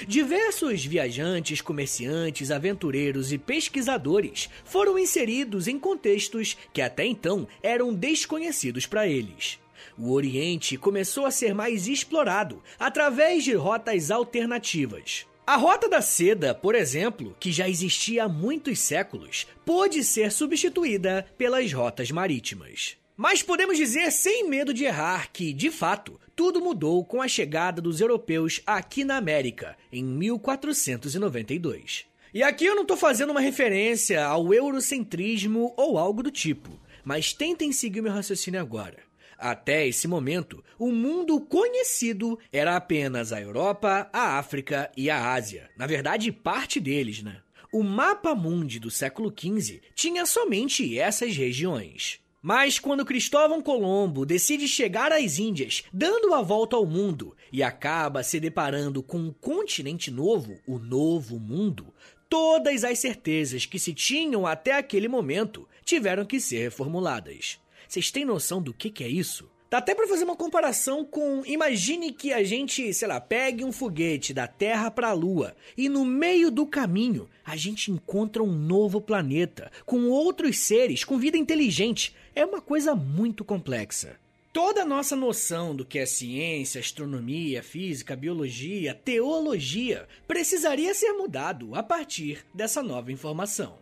Diversos 0.08 0.86
viajantes, 0.86 1.62
comerciantes, 1.62 2.52
aventureiros 2.52 3.32
e 3.32 3.38
pesquisadores 3.38 4.50
foram 4.64 4.98
inseridos 4.98 5.68
em 5.68 5.80
contextos 5.80 6.58
que 6.74 6.82
até 6.82 7.06
então 7.06 7.48
eram 7.62 7.94
desconhecidos 7.94 8.86
para 8.86 9.08
eles. 9.08 9.60
O 9.98 10.12
Oriente 10.12 10.78
começou 10.78 11.26
a 11.26 11.32
ser 11.32 11.54
mais 11.54 11.88
explorado 11.88 12.62
através 12.80 13.44
de 13.44 13.54
rotas 13.54 14.12
alternativas. 14.12 15.26
A 15.46 15.58
Rota 15.58 15.90
da 15.90 16.02
Seda, 16.02 16.54
por 16.54 16.76
exemplo, 16.76 17.36
que 17.40 17.52
já 17.52 17.68
existia 17.68 18.26
há 18.26 18.30
muitos 18.30 18.80
séculos, 18.80 19.48
pôde 19.66 20.04
ser 20.04 20.32
substituída 20.32 21.28
pelas 21.38 21.74
rotas 21.74 22.12
marítimas. 22.12 23.01
Mas 23.22 23.44
podemos 23.44 23.78
dizer 23.78 24.12
sem 24.12 24.50
medo 24.50 24.74
de 24.74 24.84
errar 24.84 25.30
que, 25.32 25.54
de 25.54 25.70
fato, 25.70 26.20
tudo 26.36 26.60
mudou 26.60 27.06
com 27.06 27.22
a 27.22 27.28
chegada 27.28 27.80
dos 27.80 28.02
europeus 28.02 28.64
aqui 28.66 29.06
na 29.06 29.16
América, 29.16 29.78
em 29.94 30.04
1492. 30.04 32.08
E 32.34 32.42
aqui 32.42 32.66
eu 32.66 32.74
não 32.74 32.82
estou 32.82 32.98
fazendo 32.98 33.30
uma 33.30 33.40
referência 33.40 34.26
ao 34.26 34.52
eurocentrismo 34.52 35.72
ou 35.78 36.00
algo 36.00 36.24
do 36.24 36.32
tipo, 36.32 36.72
mas 37.06 37.32
tentem 37.32 37.72
seguir 37.72 38.02
meu 38.02 38.12
raciocínio 38.12 38.60
agora. 38.60 38.98
Até 39.38 39.88
esse 39.88 40.08
momento, 40.08 40.64
o 40.80 40.92
mundo 40.92 41.40
conhecido 41.42 42.40
era 42.52 42.76
apenas 42.76 43.32
a 43.32 43.40
Europa, 43.40 44.10
a 44.12 44.40
África 44.40 44.92
e 44.98 45.12
a 45.12 45.32
Ásia. 45.32 45.70
Na 45.78 45.86
verdade, 45.86 46.32
parte 46.32 46.80
deles, 46.80 47.22
né? 47.22 47.40
O 47.72 47.84
mapa 47.84 48.34
mundi 48.34 48.80
do 48.80 48.90
século 48.90 49.32
XV 49.32 49.80
tinha 49.94 50.26
somente 50.26 50.98
essas 50.98 51.38
regiões. 51.38 52.20
Mas 52.42 52.80
quando 52.80 53.06
Cristóvão 53.06 53.62
Colombo 53.62 54.26
decide 54.26 54.68
chegar 54.68 55.12
às 55.12 55.38
Índias, 55.38 55.84
dando 55.94 56.34
a 56.34 56.42
volta 56.42 56.76
ao 56.76 56.88
mundo, 56.88 57.36
e 57.52 57.62
acaba 57.62 58.24
se 58.24 58.40
deparando 58.40 59.04
com 59.04 59.20
um 59.20 59.32
continente 59.32 60.10
novo, 60.10 60.60
o 60.66 60.80
Novo 60.80 61.40
Mundo, 61.40 61.94
todas 62.28 62.84
as 62.84 62.98
certezas 62.98 63.68
que 63.68 63.78
se 63.78 63.94
tinham 63.94 64.48
até 64.48 64.74
aquele 64.74 65.08
momento 65.08 65.68
tiveram 65.86 66.26
que 66.26 66.40
ser 66.40 66.64
reformuladas. 66.64 67.60
Vocês 67.88 68.10
têm 68.10 68.26
noção 68.26 68.62
do 68.62 68.74
que, 68.74 68.90
que 68.90 69.04
é 69.04 69.08
isso? 69.08 69.48
Dá 69.72 69.78
até 69.78 69.96
para 69.96 70.06
fazer 70.06 70.26
uma 70.26 70.36
comparação 70.36 71.06
com. 71.06 71.46
Imagine 71.46 72.12
que 72.12 72.34
a 72.34 72.44
gente, 72.44 72.94
sei 72.94 73.08
lá, 73.08 73.22
pegue 73.22 73.64
um 73.64 73.72
foguete 73.72 74.34
da 74.34 74.46
Terra 74.46 74.92
para 74.92 75.08
a 75.08 75.14
Lua 75.14 75.56
e 75.78 75.88
no 75.88 76.04
meio 76.04 76.52
do 76.52 76.68
caminho 76.68 77.30
a 77.46 77.56
gente 77.56 77.90
encontra 77.90 78.44
um 78.44 78.52
novo 78.52 79.00
planeta 79.00 79.72
com 79.86 80.10
outros 80.10 80.58
seres, 80.58 81.06
com 81.06 81.18
vida 81.18 81.38
inteligente. 81.38 82.14
É 82.36 82.46
uma 82.46 82.60
coisa 82.60 82.94
muito 82.94 83.46
complexa. 83.46 84.20
Toda 84.52 84.82
a 84.82 84.86
nossa 84.86 85.16
noção 85.16 85.74
do 85.74 85.86
que 85.86 86.00
é 86.00 86.06
ciência, 86.06 86.82
astronomia, 86.82 87.64
física, 87.64 88.14
biologia, 88.14 88.94
teologia 88.94 90.06
precisaria 90.28 90.94
ser 90.94 91.14
mudado 91.14 91.74
a 91.76 91.82
partir 91.82 92.46
dessa 92.54 92.84
nova 92.84 93.10
informação. 93.10 93.81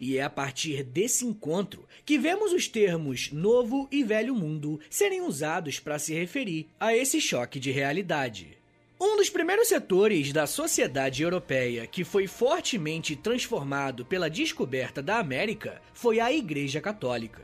E 0.00 0.16
é 0.16 0.22
a 0.22 0.30
partir 0.30 0.82
desse 0.82 1.24
encontro 1.24 1.86
que 2.04 2.18
vemos 2.18 2.52
os 2.52 2.68
termos 2.68 3.30
novo 3.32 3.88
e 3.90 4.02
velho 4.02 4.34
mundo 4.34 4.80
serem 4.88 5.22
usados 5.22 5.78
para 5.78 5.98
se 5.98 6.14
referir 6.14 6.68
a 6.78 6.96
esse 6.96 7.20
choque 7.20 7.58
de 7.58 7.70
realidade. 7.70 8.58
Um 9.00 9.16
dos 9.16 9.30
primeiros 9.30 9.68
setores 9.68 10.32
da 10.32 10.44
sociedade 10.44 11.22
europeia 11.22 11.86
que 11.86 12.02
foi 12.02 12.26
fortemente 12.26 13.14
transformado 13.14 14.04
pela 14.04 14.28
descoberta 14.28 15.00
da 15.00 15.18
América 15.18 15.80
foi 15.94 16.18
a 16.18 16.32
Igreja 16.32 16.80
Católica. 16.80 17.42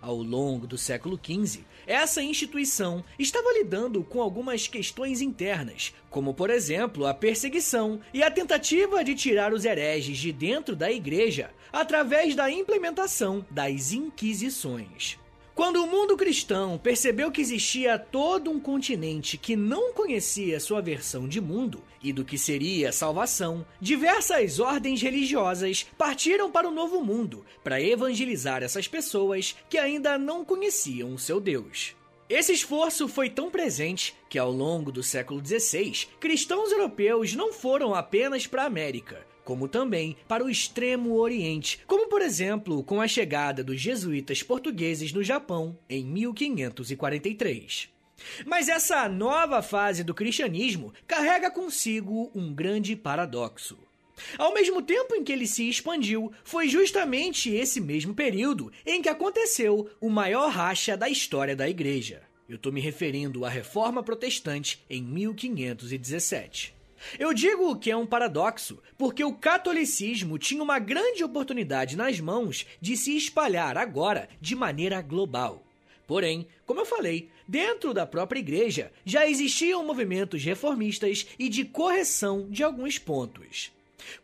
Ao 0.00 0.16
longo 0.16 0.66
do 0.66 0.78
século 0.78 1.18
XV, 1.18 1.64
essa 1.86 2.22
instituição 2.22 3.04
estava 3.18 3.52
lidando 3.52 4.02
com 4.02 4.20
algumas 4.20 4.66
questões 4.66 5.20
internas, 5.20 5.94
como 6.10 6.34
por 6.34 6.50
exemplo 6.50 7.06
a 7.06 7.14
perseguição 7.14 8.00
e 8.12 8.22
a 8.22 8.30
tentativa 8.30 9.02
de 9.02 9.14
tirar 9.14 9.52
os 9.52 9.64
hereges 9.64 10.18
de 10.18 10.32
dentro 10.32 10.76
da 10.76 10.90
igreja 10.90 11.50
através 11.72 12.34
da 12.34 12.50
implementação 12.50 13.44
das 13.50 13.92
inquisições. 13.92 15.18
Quando 15.54 15.84
o 15.84 15.86
mundo 15.86 16.16
cristão 16.16 16.76
percebeu 16.76 17.30
que 17.30 17.40
existia 17.40 17.96
todo 17.96 18.50
um 18.50 18.58
continente 18.58 19.38
que 19.38 19.54
não 19.54 19.92
conhecia 19.92 20.58
sua 20.58 20.82
versão 20.82 21.28
de 21.28 21.40
mundo 21.40 21.80
e 22.02 22.12
do 22.12 22.24
que 22.24 22.36
seria 22.36 22.90
salvação, 22.90 23.64
diversas 23.80 24.58
ordens 24.58 25.00
religiosas 25.00 25.86
partiram 25.96 26.50
para 26.50 26.68
o 26.68 26.72
novo 26.72 27.04
mundo 27.04 27.46
para 27.62 27.80
evangelizar 27.80 28.64
essas 28.64 28.88
pessoas 28.88 29.54
que 29.70 29.78
ainda 29.78 30.18
não 30.18 30.44
conheciam 30.44 31.14
o 31.14 31.18
seu 31.20 31.38
Deus. 31.38 31.94
Esse 32.28 32.52
esforço 32.52 33.06
foi 33.06 33.30
tão 33.30 33.48
presente 33.48 34.12
que, 34.28 34.40
ao 34.40 34.50
longo 34.50 34.90
do 34.90 35.04
século 35.04 35.40
XVI, 35.44 36.08
cristãos 36.18 36.72
europeus 36.72 37.32
não 37.32 37.52
foram 37.52 37.94
apenas 37.94 38.44
para 38.44 38.64
a 38.64 38.66
América, 38.66 39.24
como 39.44 39.68
também 39.68 40.16
para 40.26 40.44
o 40.44 40.50
extremo 40.50 41.14
oriente, 41.14 41.80
como 41.86 42.08
por 42.08 42.22
exemplo 42.22 42.82
com 42.82 43.00
a 43.00 43.08
chegada 43.08 43.62
dos 43.62 43.80
jesuítas 43.80 44.42
portugueses 44.42 45.12
no 45.12 45.22
Japão 45.22 45.78
em 45.88 46.04
1543. 46.04 47.88
Mas 48.46 48.68
essa 48.68 49.08
nova 49.08 49.62
fase 49.62 50.02
do 50.02 50.14
cristianismo 50.14 50.92
carrega 51.06 51.50
consigo 51.50 52.30
um 52.34 52.54
grande 52.54 52.96
paradoxo. 52.96 53.78
Ao 54.38 54.54
mesmo 54.54 54.80
tempo 54.80 55.14
em 55.14 55.24
que 55.24 55.32
ele 55.32 55.46
se 55.46 55.68
expandiu, 55.68 56.32
foi 56.44 56.68
justamente 56.68 57.52
esse 57.52 57.80
mesmo 57.80 58.14
período 58.14 58.70
em 58.86 59.02
que 59.02 59.08
aconteceu 59.08 59.90
o 60.00 60.08
maior 60.08 60.50
racha 60.50 60.96
da 60.96 61.08
história 61.08 61.56
da 61.56 61.68
igreja. 61.68 62.22
Eu 62.48 62.56
estou 62.56 62.72
me 62.72 62.80
referindo 62.80 63.44
à 63.44 63.48
Reforma 63.48 64.02
Protestante 64.02 64.84
em 64.88 65.02
1517. 65.02 66.74
Eu 67.18 67.34
digo 67.34 67.76
que 67.76 67.90
é 67.90 67.96
um 67.96 68.06
paradoxo, 68.06 68.82
porque 68.96 69.22
o 69.24 69.34
catolicismo 69.34 70.38
tinha 70.38 70.62
uma 70.62 70.78
grande 70.78 71.22
oportunidade 71.22 71.96
nas 71.96 72.20
mãos 72.20 72.66
de 72.80 72.96
se 72.96 73.16
espalhar 73.16 73.76
agora 73.76 74.28
de 74.40 74.54
maneira 74.54 75.00
global. 75.02 75.62
Porém, 76.06 76.46
como 76.66 76.80
eu 76.80 76.86
falei, 76.86 77.30
dentro 77.48 77.94
da 77.94 78.06
própria 78.06 78.40
igreja 78.40 78.92
já 79.04 79.26
existiam 79.26 79.84
movimentos 79.84 80.44
reformistas 80.44 81.26
e 81.38 81.48
de 81.48 81.64
correção 81.64 82.48
de 82.50 82.62
alguns 82.62 82.98
pontos. 82.98 83.73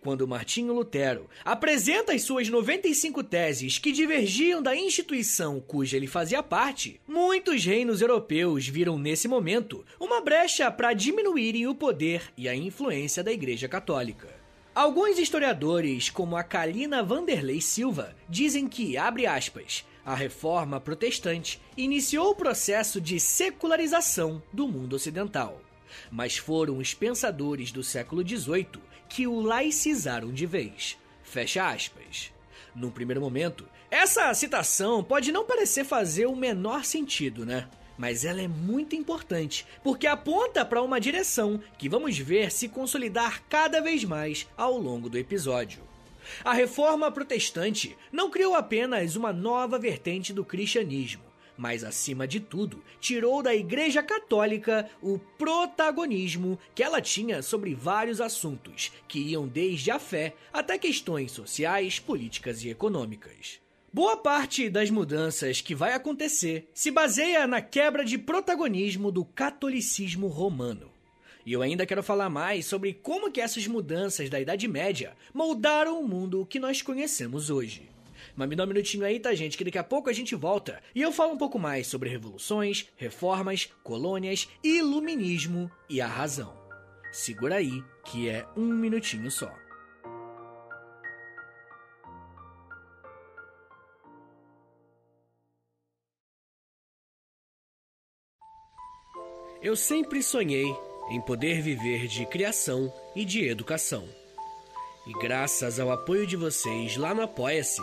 Quando 0.00 0.26
Martinho 0.26 0.74
Lutero 0.74 1.28
apresenta 1.44 2.12
as 2.12 2.22
suas 2.22 2.48
95 2.48 3.22
teses 3.24 3.78
que 3.78 3.92
divergiam 3.92 4.62
da 4.62 4.74
instituição 4.74 5.60
cuja 5.60 5.96
ele 5.96 6.06
fazia 6.06 6.42
parte, 6.42 7.00
muitos 7.06 7.64
reinos 7.64 8.00
europeus 8.00 8.66
viram 8.66 8.98
nesse 8.98 9.28
momento 9.28 9.84
uma 9.98 10.20
brecha 10.20 10.70
para 10.70 10.92
diminuírem 10.92 11.66
o 11.66 11.74
poder 11.74 12.32
e 12.36 12.48
a 12.48 12.54
influência 12.54 13.22
da 13.22 13.32
Igreja 13.32 13.68
Católica. 13.68 14.28
Alguns 14.74 15.18
historiadores, 15.18 16.08
como 16.08 16.36
a 16.36 16.44
Kalina 16.44 17.02
Vanderlei 17.02 17.60
Silva, 17.60 18.14
dizem 18.28 18.68
que, 18.68 18.96
abre 18.96 19.26
aspas, 19.26 19.84
a 20.04 20.14
reforma 20.14 20.80
protestante 20.80 21.60
iniciou 21.76 22.30
o 22.30 22.34
processo 22.34 23.00
de 23.00 23.18
secularização 23.18 24.42
do 24.52 24.66
mundo 24.68 24.94
ocidental. 24.94 25.60
Mas 26.10 26.36
foram 26.36 26.78
os 26.78 26.94
pensadores 26.94 27.72
do 27.72 27.82
século 27.82 28.26
XVIII 28.26 28.80
que 29.10 29.26
o 29.26 29.40
laicizaram 29.40 30.32
de 30.32 30.46
vez. 30.46 30.96
Fecha 31.22 31.68
aspas. 31.68 32.32
Num 32.74 32.90
primeiro 32.90 33.20
momento, 33.20 33.68
essa 33.90 34.32
citação 34.32 35.02
pode 35.02 35.32
não 35.32 35.44
parecer 35.44 35.84
fazer 35.84 36.26
o 36.26 36.36
menor 36.36 36.84
sentido, 36.84 37.44
né? 37.44 37.68
Mas 37.98 38.24
ela 38.24 38.40
é 38.40 38.48
muito 38.48 38.94
importante, 38.94 39.66
porque 39.82 40.06
aponta 40.06 40.64
para 40.64 40.80
uma 40.80 41.00
direção 41.00 41.60
que 41.76 41.88
vamos 41.88 42.16
ver 42.16 42.50
se 42.52 42.68
consolidar 42.68 43.42
cada 43.48 43.80
vez 43.80 44.04
mais 44.04 44.48
ao 44.56 44.78
longo 44.78 45.10
do 45.10 45.18
episódio. 45.18 45.82
A 46.44 46.52
reforma 46.52 47.10
protestante 47.10 47.96
não 48.12 48.30
criou 48.30 48.54
apenas 48.54 49.16
uma 49.16 49.32
nova 49.32 49.78
vertente 49.78 50.32
do 50.32 50.44
cristianismo, 50.44 51.22
mas 51.60 51.84
acima 51.84 52.26
de 52.26 52.40
tudo, 52.40 52.82
tirou 52.98 53.42
da 53.42 53.54
Igreja 53.54 54.02
Católica 54.02 54.88
o 55.02 55.18
protagonismo 55.18 56.58
que 56.74 56.82
ela 56.82 57.02
tinha 57.02 57.42
sobre 57.42 57.74
vários 57.74 58.18
assuntos, 58.18 58.90
que 59.06 59.18
iam 59.18 59.46
desde 59.46 59.90
a 59.90 59.98
fé 59.98 60.34
até 60.50 60.78
questões 60.78 61.32
sociais, 61.32 61.98
políticas 61.98 62.64
e 62.64 62.70
econômicas. 62.70 63.60
Boa 63.92 64.16
parte 64.16 64.70
das 64.70 64.88
mudanças 64.88 65.60
que 65.60 65.74
vai 65.74 65.92
acontecer 65.92 66.66
se 66.72 66.90
baseia 66.90 67.46
na 67.46 67.60
quebra 67.60 68.06
de 68.06 68.16
protagonismo 68.16 69.12
do 69.12 69.22
catolicismo 69.22 70.28
romano. 70.28 70.90
E 71.44 71.52
eu 71.52 71.60
ainda 71.60 71.84
quero 71.84 72.02
falar 72.02 72.30
mais 72.30 72.64
sobre 72.64 72.94
como 72.94 73.30
que 73.30 73.40
essas 73.40 73.66
mudanças 73.66 74.30
da 74.30 74.40
Idade 74.40 74.66
Média 74.66 75.14
moldaram 75.34 76.00
o 76.00 76.08
mundo 76.08 76.46
que 76.48 76.58
nós 76.58 76.80
conhecemos 76.80 77.50
hoje. 77.50 77.90
Mas 78.34 78.48
me 78.48 78.56
dá 78.56 78.64
um 78.64 78.66
minutinho 78.66 79.04
aí, 79.04 79.18
tá, 79.18 79.34
gente? 79.34 79.56
Que 79.56 79.64
daqui 79.64 79.78
a 79.78 79.84
pouco 79.84 80.10
a 80.10 80.12
gente 80.12 80.34
volta 80.34 80.80
e 80.94 81.02
eu 81.02 81.12
falo 81.12 81.32
um 81.32 81.38
pouco 81.38 81.58
mais 81.58 81.86
sobre 81.86 82.08
revoluções, 82.08 82.86
reformas, 82.96 83.68
colônias, 83.82 84.48
iluminismo 84.62 85.70
e 85.88 86.00
a 86.00 86.06
razão. 86.06 86.58
Segura 87.12 87.56
aí, 87.56 87.82
que 88.04 88.28
é 88.28 88.46
um 88.56 88.66
minutinho 88.66 89.30
só. 89.30 89.52
Eu 99.62 99.76
sempre 99.76 100.22
sonhei 100.22 100.74
em 101.10 101.20
poder 101.20 101.60
viver 101.60 102.06
de 102.06 102.24
criação 102.24 102.90
e 103.14 103.26
de 103.26 103.46
educação. 103.46 104.08
E 105.06 105.12
graças 105.12 105.78
ao 105.78 105.90
apoio 105.90 106.26
de 106.26 106.36
vocês 106.36 106.96
lá 106.96 107.12
no 107.12 107.20
Apoia-se, 107.20 107.82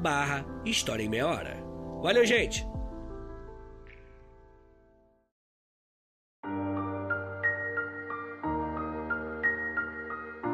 barra 0.00 0.44
História 0.64 1.02
em 1.02 1.08
Meia 1.08 1.26
Hora. 1.26 1.56
Valeu, 2.02 2.24
gente! 2.26 2.66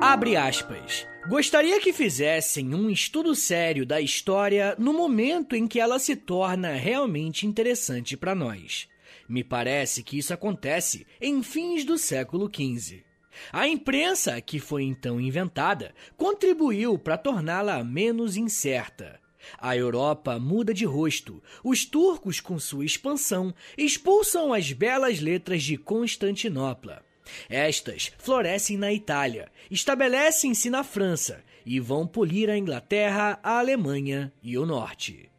Abre 0.01 0.35
aspas. 0.35 1.07
Gostaria 1.29 1.79
que 1.79 1.93
fizessem 1.93 2.75
um 2.75 2.89
estudo 2.89 3.35
sério 3.35 3.85
da 3.85 4.01
história 4.01 4.75
no 4.79 4.95
momento 4.95 5.55
em 5.55 5.69
que 5.69 5.79
ela 5.79 5.99
se 5.99 6.17
torna 6.17 6.73
realmente 6.73 7.47
interessante 7.47 8.17
para 8.17 8.35
nós. 8.35 8.89
Me 9.29 9.45
parece 9.45 10.03
que 10.03 10.17
isso 10.17 10.33
acontece 10.33 11.07
em 11.21 11.43
fins 11.43 11.85
do 11.85 11.99
século 11.99 12.51
XV. 12.51 13.05
A 13.53 13.69
imprensa, 13.69 14.41
que 14.41 14.59
foi 14.59 14.85
então 14.85 15.21
inventada, 15.21 15.95
contribuiu 16.17 16.99
para 16.99 17.19
torná-la 17.19 17.85
menos 17.85 18.37
incerta. 18.37 19.20
A 19.59 19.77
Europa 19.77 20.39
muda 20.39 20.73
de 20.73 20.85
rosto. 20.85 21.43
Os 21.65 21.85
turcos, 21.85 22.41
com 22.41 22.59
sua 22.59 22.85
expansão, 22.85 23.55
expulsam 23.77 24.53
as 24.53 24.73
belas 24.73 25.21
letras 25.21 25.63
de 25.63 25.77
Constantinopla. 25.77 27.03
Estas 27.49 28.11
florescem 28.19 28.77
na 28.77 28.93
Itália, 28.93 29.51
estabelecem-se 29.71 30.69
na 30.69 30.83
França 30.83 31.43
e 31.65 31.79
vão 31.79 32.07
polir 32.07 32.51
a 32.51 32.59
Inglaterra, 32.59 33.39
a 33.43 33.59
Alemanha 33.59 34.33
e 34.43 34.59
o 34.59 34.67
Norte. 34.67 35.31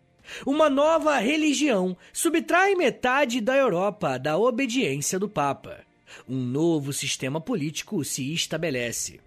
Uma 0.45 0.69
nova 0.69 1.17
religião 1.17 1.97
subtrai 2.13 2.75
metade 2.75 3.41
da 3.41 3.55
Europa 3.55 4.17
da 4.17 4.37
obediência 4.37 5.19
do 5.19 5.27
Papa. 5.27 5.83
Um 6.27 6.37
novo 6.37 6.93
sistema 6.93 7.41
político 7.41 8.03
se 8.03 8.33
estabelece. 8.33 9.19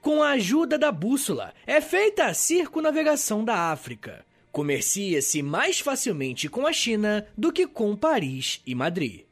Com 0.00 0.22
a 0.22 0.30
ajuda 0.30 0.78
da 0.78 0.92
bússola, 0.92 1.54
é 1.66 1.80
feita 1.80 2.26
a 2.26 2.34
circunavegação 2.34 3.44
da 3.44 3.70
África. 3.70 4.24
Comercia-se 4.52 5.42
mais 5.42 5.80
facilmente 5.80 6.48
com 6.48 6.66
a 6.66 6.72
China 6.72 7.26
do 7.36 7.52
que 7.52 7.66
com 7.66 7.96
Paris 7.96 8.60
e 8.66 8.74
Madrid. 8.74 9.22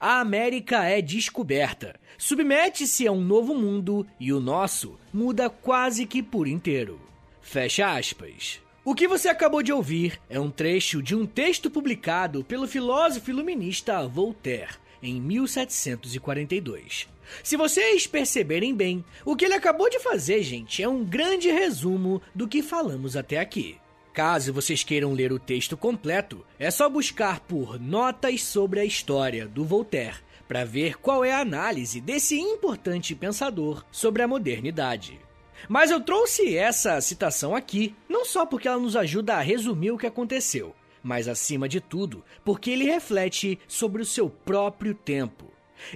A 0.00 0.20
América 0.20 0.84
é 0.84 1.00
descoberta, 1.00 1.98
submete-se 2.18 3.06
a 3.06 3.12
um 3.12 3.20
novo 3.20 3.54
mundo 3.54 4.06
e 4.18 4.32
o 4.32 4.40
nosso 4.40 4.98
muda 5.12 5.48
quase 5.48 6.06
que 6.06 6.22
por 6.22 6.46
inteiro. 6.46 7.00
Fecha 7.40 7.94
aspas. 7.94 8.60
O 8.84 8.94
que 8.94 9.08
você 9.08 9.28
acabou 9.28 9.62
de 9.62 9.72
ouvir 9.72 10.20
é 10.28 10.38
um 10.38 10.50
trecho 10.50 11.02
de 11.02 11.14
um 11.14 11.26
texto 11.26 11.70
publicado 11.70 12.44
pelo 12.44 12.68
filósofo 12.68 13.30
iluminista 13.30 14.06
Voltaire 14.06 14.74
em 15.02 15.20
1742. 15.20 17.08
Se 17.42 17.56
vocês 17.56 18.06
perceberem 18.06 18.74
bem, 18.74 19.04
o 19.24 19.36
que 19.36 19.44
ele 19.44 19.54
acabou 19.54 19.88
de 19.90 19.98
fazer, 19.98 20.42
gente, 20.42 20.82
é 20.82 20.88
um 20.88 21.04
grande 21.04 21.50
resumo 21.50 22.20
do 22.34 22.48
que 22.48 22.62
falamos 22.62 23.16
até 23.16 23.38
aqui. 23.38 23.78
Caso 24.12 24.52
vocês 24.52 24.82
queiram 24.82 25.12
ler 25.12 25.32
o 25.32 25.38
texto 25.38 25.76
completo, 25.76 26.44
é 26.58 26.70
só 26.70 26.88
buscar 26.88 27.40
por 27.40 27.78
Notas 27.78 28.42
sobre 28.42 28.80
a 28.80 28.84
História 28.84 29.46
do 29.46 29.64
Voltaire 29.64 30.24
para 30.48 30.64
ver 30.64 30.96
qual 30.98 31.24
é 31.24 31.32
a 31.32 31.40
análise 31.40 32.00
desse 32.00 32.38
importante 32.38 33.14
pensador 33.14 33.84
sobre 33.90 34.22
a 34.22 34.28
modernidade. 34.28 35.20
Mas 35.68 35.90
eu 35.90 36.00
trouxe 36.00 36.56
essa 36.56 37.00
citação 37.00 37.54
aqui 37.54 37.94
não 38.08 38.24
só 38.24 38.46
porque 38.46 38.68
ela 38.68 38.78
nos 38.78 38.96
ajuda 38.96 39.34
a 39.34 39.40
resumir 39.40 39.90
o 39.90 39.98
que 39.98 40.06
aconteceu, 40.06 40.74
mas 41.02 41.28
acima 41.28 41.68
de 41.68 41.80
tudo, 41.80 42.24
porque 42.44 42.70
ele 42.70 42.84
reflete 42.84 43.58
sobre 43.66 44.02
o 44.02 44.06
seu 44.06 44.28
próprio 44.30 44.94
tempo. 44.94 45.45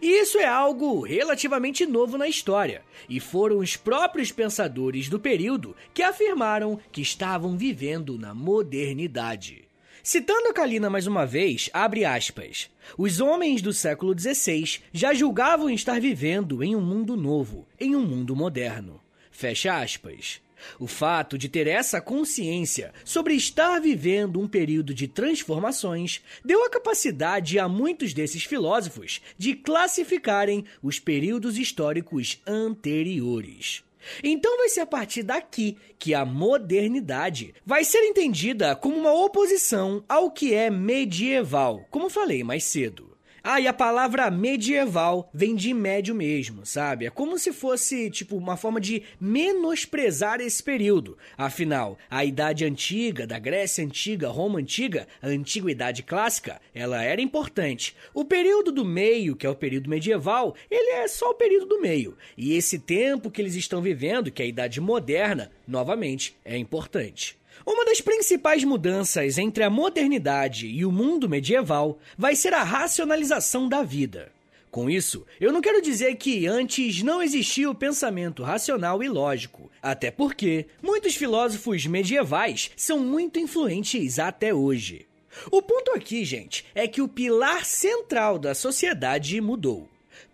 E 0.01 0.07
isso 0.07 0.39
é 0.39 0.47
algo 0.47 1.01
relativamente 1.03 1.87
novo 1.87 2.17
na 2.19 2.29
história, 2.29 2.83
e 3.09 3.19
foram 3.19 3.59
os 3.59 3.77
próprios 3.77 4.31
pensadores 4.31 5.09
do 5.09 5.19
período 5.19 5.75
que 5.93 6.03
afirmaram 6.03 6.79
que 6.93 7.01
estavam 7.01 7.57
vivendo 7.57 8.19
na 8.19 8.35
modernidade. 8.35 9.65
Citando 10.03 10.49
a 10.49 10.53
Kalina 10.53 10.89
mais 10.89 11.07
uma 11.07 11.27
vez, 11.27 11.69
abre 11.73 12.05
aspas. 12.05 12.71
Os 12.97 13.21
homens 13.21 13.61
do 13.61 13.73
século 13.73 14.19
XVI 14.19 14.81
já 14.93 15.13
julgavam 15.13 15.69
estar 15.69 16.01
vivendo 16.01 16.63
em 16.63 16.75
um 16.75 16.81
mundo 16.81 17.17
novo, 17.17 17.67
em 17.79 17.95
um 17.95 18.01
mundo 18.01 18.35
moderno. 18.35 19.01
Fecha 19.31 19.79
aspas. 19.79 20.41
O 20.79 20.87
fato 20.87 21.37
de 21.37 21.49
ter 21.49 21.67
essa 21.67 22.01
consciência 22.01 22.93
sobre 23.05 23.35
estar 23.35 23.81
vivendo 23.81 24.41
um 24.41 24.49
período 24.49 24.95
de 24.95 25.09
transformações 25.09 26.23
deu 26.45 26.65
a 26.65 26.71
capacidade 26.71 27.59
a 27.59 27.69
muitos 27.69 28.13
desses 28.13 28.45
filósofos 28.45 29.21
de 29.37 29.55
classificarem 29.55 30.65
os 30.83 30.99
períodos 30.99 31.59
históricos 31.59 32.41
anteriores. 32.47 33.83
Então 34.23 34.57
vai 34.57 34.69
ser 34.69 34.81
a 34.81 34.87
partir 34.87 35.23
daqui 35.23 35.77
que 35.99 36.15
a 36.15 36.25
modernidade 36.25 37.55
vai 37.65 37.85
ser 37.85 37.99
entendida 37.99 38.75
como 38.75 38.97
uma 38.97 39.13
oposição 39.13 40.03
ao 40.09 40.31
que 40.31 40.55
é 40.55 40.71
medieval, 40.71 41.87
como 41.91 42.09
falei 42.09 42.43
mais 42.43 42.65
cedo. 42.65 43.11
Ah, 43.43 43.61
e 43.61 43.67
a 43.67 43.73
palavra 43.73 44.31
medieval 44.31 45.31
vem 45.33 45.55
de 45.55 45.73
médio 45.73 46.15
mesmo, 46.15 46.67
sabe? 46.67 47.07
É 47.07 47.11
como 47.11 47.39
se 47.39 47.53
fosse, 47.53 48.11
tipo, 48.11 48.37
uma 48.37 48.57
forma 48.57 48.81
de 48.81 49.03
menosprezar 49.21 50.41
esse 50.41 50.63
período. 50.63 51.17
Afinal, 51.39 51.99
a 52.11 52.25
Idade 52.25 52.65
Antiga, 52.65 53.27
da 53.27 53.39
Grécia 53.39 53.85
Antiga, 53.85 54.29
Roma 54.29 54.59
Antiga, 54.59 55.09
a 55.23 55.29
Antiguidade 55.29 56.03
Clássica, 56.03 56.61
ela 56.75 57.03
era 57.03 57.23
importante. 57.23 57.97
O 58.13 58.25
período 58.25 58.71
do 58.71 58.85
meio, 58.85 59.35
que 59.35 59.47
é 59.47 59.51
o 59.51 59.55
período 59.55 59.89
medieval, 59.89 60.55
ele 60.71 60.93
é 60.93 61.09
só 61.09 61.31
o 61.31 61.35
período 61.35 61.67
do 61.67 61.81
meio. 61.81 62.17
E 62.37 62.55
esse 62.55 62.79
tempo 62.79 63.31
que 63.31 63.41
eles 63.41 63.55
estão 63.55 63.81
vivendo, 63.81 64.31
que 64.31 64.43
é 64.43 64.45
a 64.45 64.49
Idade 64.49 64.81
Moderna, 64.81 65.51
novamente, 65.67 66.37
é 66.45 66.59
importante. 66.59 67.40
Uma 67.67 67.85
das 67.85 68.01
principais 68.01 68.65
mudanças 68.65 69.39
entre 69.39 69.63
a 69.63 69.71
modernidade 69.71 70.67
e 70.67 70.85
o 70.85 70.93
mundo 70.93 71.29
medieval 71.29 71.99
vai 72.17 72.35
ser 72.35 72.55
a 72.55 72.63
racionalização 72.63 73.69
da 73.69 73.83
vida. 73.83 74.33
Com 74.71 74.89
isso, 74.89 75.27
eu 75.41 75.53
não 75.53 75.61
quero 75.61 75.83
dizer 75.83 76.15
que 76.15 76.47
antes 76.47 77.03
não 77.03 77.21
existia 77.21 77.69
o 77.69 77.75
pensamento 77.75 78.45
racional 78.45 79.03
e 79.03 79.09
lógico, 79.09 79.69
até 79.83 80.13
porque 80.13 80.67
muitos 80.81 81.17
filósofos 81.17 81.87
medievais 81.87 82.71
são 82.77 83.01
muito 83.01 83.41
influentes 83.41 84.21
até 84.21 84.55
hoje. 84.55 85.07
O 85.51 85.61
ponto 85.61 85.93
aqui, 85.93 86.25
gente, 86.25 86.65
é 86.75 86.87
que 86.87 87.03
o 87.03 87.09
pilar 87.09 87.65
central 87.65 88.39
da 88.39 88.55
sociedade 88.55 89.41
mudou. 89.41 89.89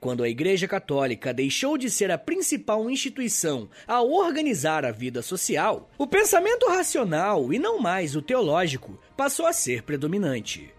Quando 0.07 0.23
a 0.23 0.29
Igreja 0.29 0.69
Católica 0.69 1.35
deixou 1.35 1.77
de 1.77 1.91
ser 1.91 2.13
a 2.13 2.17
principal 2.17 2.89
instituição 2.89 3.69
a 3.89 4.01
organizar 4.03 4.85
a 4.85 4.93
vida 4.93 5.21
social, 5.21 5.91
o 5.99 6.07
pensamento 6.07 6.69
racional 6.69 7.53
e 7.53 7.59
não 7.59 7.81
mais 7.81 8.15
o 8.15 8.23
teológico 8.23 8.97
passou 9.17 9.47
a 9.47 9.53
ser 9.53 9.83
predominante. 9.83 10.73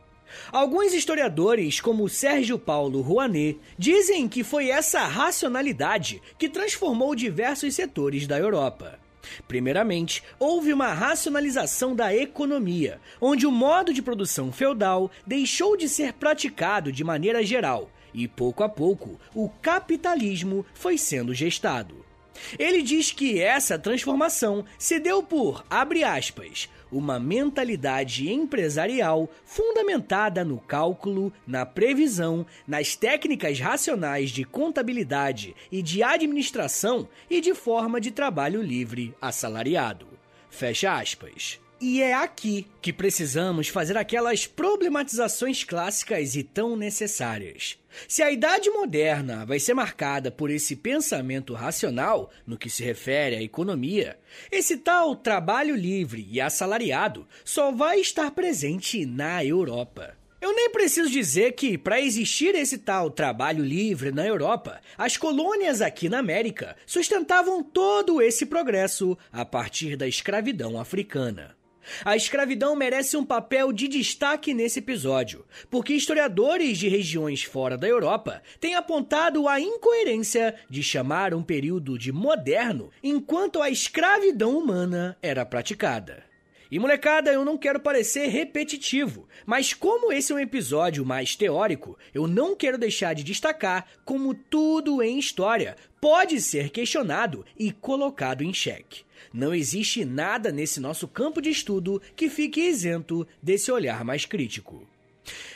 Alguns 0.49 0.93
historiadores, 0.93 1.81
como 1.81 2.07
Sérgio 2.07 2.57
Paulo 2.57 3.01
Rouanet, 3.01 3.59
dizem 3.77 4.29
que 4.29 4.45
foi 4.45 4.69
essa 4.69 5.01
racionalidade 5.01 6.21
que 6.39 6.47
transformou 6.47 7.13
diversos 7.13 7.75
setores 7.75 8.27
da 8.27 8.39
Europa. 8.39 8.97
Primeiramente, 9.45 10.23
houve 10.39 10.71
uma 10.71 10.93
racionalização 10.93 11.93
da 11.93 12.15
economia, 12.15 13.01
onde 13.19 13.45
o 13.45 13.51
modo 13.51 13.93
de 13.93 14.01
produção 14.01 14.53
feudal 14.53 15.11
deixou 15.25 15.75
de 15.75 15.89
ser 15.89 16.13
praticado 16.13 16.93
de 16.93 17.03
maneira 17.03 17.43
geral 17.43 17.91
e, 18.17 18.27
pouco 18.27 18.63
a 18.63 18.67
pouco, 18.67 19.19
o 19.35 19.47
capitalismo 19.47 20.65
foi 20.73 20.97
sendo 20.97 21.35
gestado. 21.35 22.03
Ele 22.57 22.81
diz 22.81 23.11
que 23.11 23.39
essa 23.39 23.79
transformação 23.79 24.65
se 24.77 24.99
deu 24.99 25.23
por, 25.23 25.63
abre 25.69 26.03
aspas, 26.03 26.69
uma 26.91 27.19
mentalidade 27.19 28.31
empresarial 28.31 29.29
fundamentada 29.45 30.43
no 30.43 30.57
cálculo, 30.57 31.31
na 31.45 31.65
previsão, 31.65 32.45
nas 32.67 32.95
técnicas 32.95 33.59
racionais 33.59 34.31
de 34.31 34.43
contabilidade 34.43 35.55
e 35.71 35.81
de 35.81 36.01
administração 36.01 37.07
e 37.29 37.41
de 37.41 37.53
forma 37.53 38.01
de 38.01 38.11
trabalho 38.11 38.61
livre 38.61 39.13
assalariado. 39.21 40.07
Fecha 40.49 40.93
aspas. 40.93 41.59
E 41.79 42.01
é 42.01 42.11
aqui 42.11 42.65
que 42.81 42.91
precisamos 42.91 43.67
fazer 43.67 43.97
aquelas 43.97 44.47
problematizações 44.47 45.63
clássicas 45.63 46.35
e 46.35 46.41
tão 46.41 46.75
necessárias. 46.75 47.77
Se 48.07 48.23
a 48.23 48.31
Idade 48.31 48.67
Moderna 48.71 49.45
vai 49.45 49.59
ser 49.59 49.75
marcada 49.75 50.31
por 50.31 50.49
esse 50.49 50.75
pensamento 50.75 51.53
racional 51.53 52.31
no 52.47 52.57
que 52.57 52.67
se 52.67 52.83
refere 52.83 53.35
à 53.35 53.43
economia, 53.43 54.17
esse 54.51 54.77
tal 54.77 55.15
trabalho 55.15 55.75
livre 55.75 56.27
e 56.31 56.41
assalariado 56.41 57.27
só 57.45 57.71
vai 57.71 57.99
estar 57.99 58.31
presente 58.31 59.05
na 59.05 59.45
Europa. 59.45 60.17
Eu 60.39 60.55
nem 60.55 60.71
preciso 60.71 61.09
dizer 61.09 61.53
que, 61.53 61.77
para 61.77 61.99
existir 62.01 62.55
esse 62.55 62.77
tal 62.77 63.09
trabalho 63.09 63.63
livre 63.63 64.11
na 64.11 64.25
Europa, 64.25 64.79
as 64.97 65.17
colônias 65.17 65.81
aqui 65.81 66.09
na 66.09 66.19
América 66.19 66.75
sustentavam 66.85 67.63
todo 67.63 68.21
esse 68.21 68.45
progresso 68.45 69.17
a 69.31 69.43
partir 69.43 69.95
da 69.95 70.07
escravidão 70.07 70.79
africana. 70.79 71.56
A 72.03 72.15
escravidão 72.15 72.75
merece 72.75 73.17
um 73.17 73.25
papel 73.25 73.71
de 73.71 73.87
destaque 73.87 74.53
nesse 74.53 74.79
episódio, 74.79 75.45
porque 75.69 75.93
historiadores 75.93 76.77
de 76.77 76.87
regiões 76.87 77.43
fora 77.43 77.77
da 77.77 77.87
Europa 77.87 78.41
têm 78.59 78.75
apontado 78.75 79.47
a 79.47 79.59
incoerência 79.59 80.55
de 80.69 80.83
chamar 80.83 81.33
um 81.33 81.43
período 81.43 81.97
de 81.97 82.11
moderno 82.11 82.89
enquanto 83.01 83.61
a 83.61 83.69
escravidão 83.69 84.57
humana 84.57 85.17
era 85.21 85.45
praticada. 85.45 86.26
E 86.69 86.79
molecada, 86.79 87.31
eu 87.31 87.45
não 87.45 87.57
quero 87.57 87.79
parecer 87.79 88.27
repetitivo, 88.27 89.27
mas 89.45 89.73
como 89.73 90.11
esse 90.11 90.31
é 90.31 90.35
um 90.35 90.39
episódio 90.39 91.05
mais 91.05 91.35
teórico, 91.35 91.97
eu 92.13 92.27
não 92.27 92.55
quero 92.55 92.77
deixar 92.77 93.13
de 93.13 93.23
destacar 93.23 93.85
como 94.03 94.33
tudo 94.33 95.01
em 95.01 95.17
história 95.17 95.75
pode 96.01 96.41
ser 96.41 96.69
questionado 96.69 97.45
e 97.57 97.71
colocado 97.71 98.43
em 98.43 98.53
xeque. 98.53 99.05
Não 99.33 99.53
existe 99.53 100.05
nada 100.05 100.51
nesse 100.51 100.79
nosso 100.79 101.07
campo 101.07 101.41
de 101.41 101.49
estudo 101.49 102.01
que 102.15 102.29
fique 102.29 102.61
isento 102.61 103.27
desse 103.41 103.71
olhar 103.71 104.03
mais 104.03 104.25
crítico. 104.25 104.87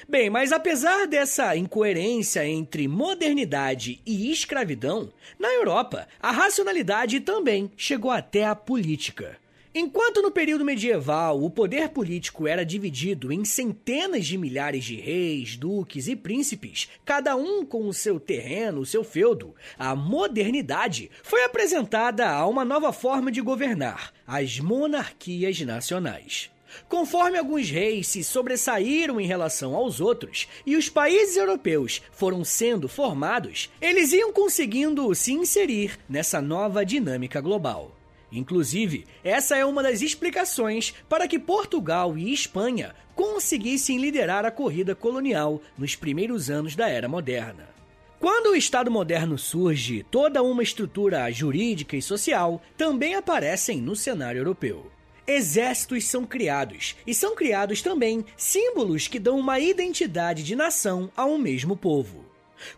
Bem, 0.08 0.30
mas 0.30 0.52
apesar 0.52 1.08
dessa 1.08 1.56
incoerência 1.56 2.46
entre 2.46 2.88
modernidade 2.88 4.02
e 4.06 4.32
escravidão, 4.32 5.12
na 5.40 5.48
Europa, 5.54 6.08
a 6.20 6.32
racionalidade 6.32 7.22
também 7.22 7.72
chegou 7.78 8.12
até 8.12 8.46
a 8.46 8.56
política. 8.56 9.41
Enquanto 9.74 10.22
no 10.22 10.30
período 10.30 10.66
medieval 10.66 11.42
o 11.42 11.50
poder 11.50 11.88
político 11.90 12.46
era 12.46 12.66
dividido 12.66 13.32
em 13.32 13.46
centenas 13.46 14.26
de 14.26 14.38
milhares 14.38 14.84
de 14.84 14.98
reis, 14.98 15.56
duques 15.56 16.10
e 16.10 16.16
príncipes, 16.16 16.90
cada 17.06 17.38
um 17.38 17.66
com 17.66 17.88
o 17.88 17.94
seu 17.94 18.20
terreno, 18.20 18.82
o 18.82 18.86
seu 18.86 19.02
feudo, 19.02 19.56
a 19.80 19.96
modernidade 19.96 21.10
foi 21.24 21.46
apresentada 21.46 22.30
a 22.30 22.46
uma 22.48 22.66
nova 22.66 22.92
forma 22.92 23.32
de 23.32 23.40
governar, 23.40 24.12
as 24.28 24.60
monarquias 24.60 25.62
nacionais. 25.62 26.50
Conforme 26.90 27.38
alguns 27.38 27.70
reis 27.70 28.08
se 28.08 28.26
sobressaíram 28.26 29.22
em 29.22 29.26
relação 29.26 29.74
aos 29.74 30.02
outros 30.02 30.50
e 30.66 30.76
os 30.76 30.90
países 30.90 31.38
europeus 31.38 32.02
foram 32.12 32.44
sendo 32.44 32.90
formados, 32.90 33.70
eles 33.80 34.12
iam 34.12 34.34
conseguindo 34.34 35.16
se 35.16 35.32
inserir 35.32 35.98
nessa 36.10 36.42
nova 36.42 36.86
dinâmica 36.86 37.40
global. 37.40 38.01
Inclusive, 38.32 39.06
essa 39.24 39.58
é 39.58 39.66
uma 39.66 39.84
das 39.84 40.02
explicações 40.02 40.94
para 41.10 41.28
que 41.28 41.38
Portugal 41.38 42.18
e 42.18 42.34
Espanha 42.34 42.96
conseguissem 43.14 43.98
liderar 43.98 44.46
a 44.46 44.52
corrida 44.52 44.96
colonial 44.96 45.62
nos 45.78 45.96
primeiros 45.96 46.50
anos 46.50 46.76
da 46.76 46.88
Era 46.88 47.10
Moderna. 47.10 47.70
Quando 48.20 48.52
o 48.52 48.56
Estado 48.56 48.92
moderno 48.92 49.38
surge, 49.38 50.06
toda 50.10 50.44
uma 50.44 50.62
estrutura 50.62 51.32
jurídica 51.32 51.98
e 51.98 52.02
social 52.02 52.62
também 52.78 53.16
aparecem 53.16 53.82
no 53.82 53.96
cenário 53.96 54.40
europeu. 54.40 54.92
Exércitos 55.26 56.06
são 56.06 56.26
criados, 56.26 56.96
e 57.06 57.14
são 57.14 57.36
criados 57.36 57.82
também 57.82 58.24
símbolos 58.38 59.08
que 59.08 59.20
dão 59.20 59.40
uma 59.40 59.60
identidade 59.60 60.44
de 60.44 60.56
nação 60.56 61.12
a 61.16 61.26
um 61.26 61.38
mesmo 61.38 61.76
povo. 61.76 62.21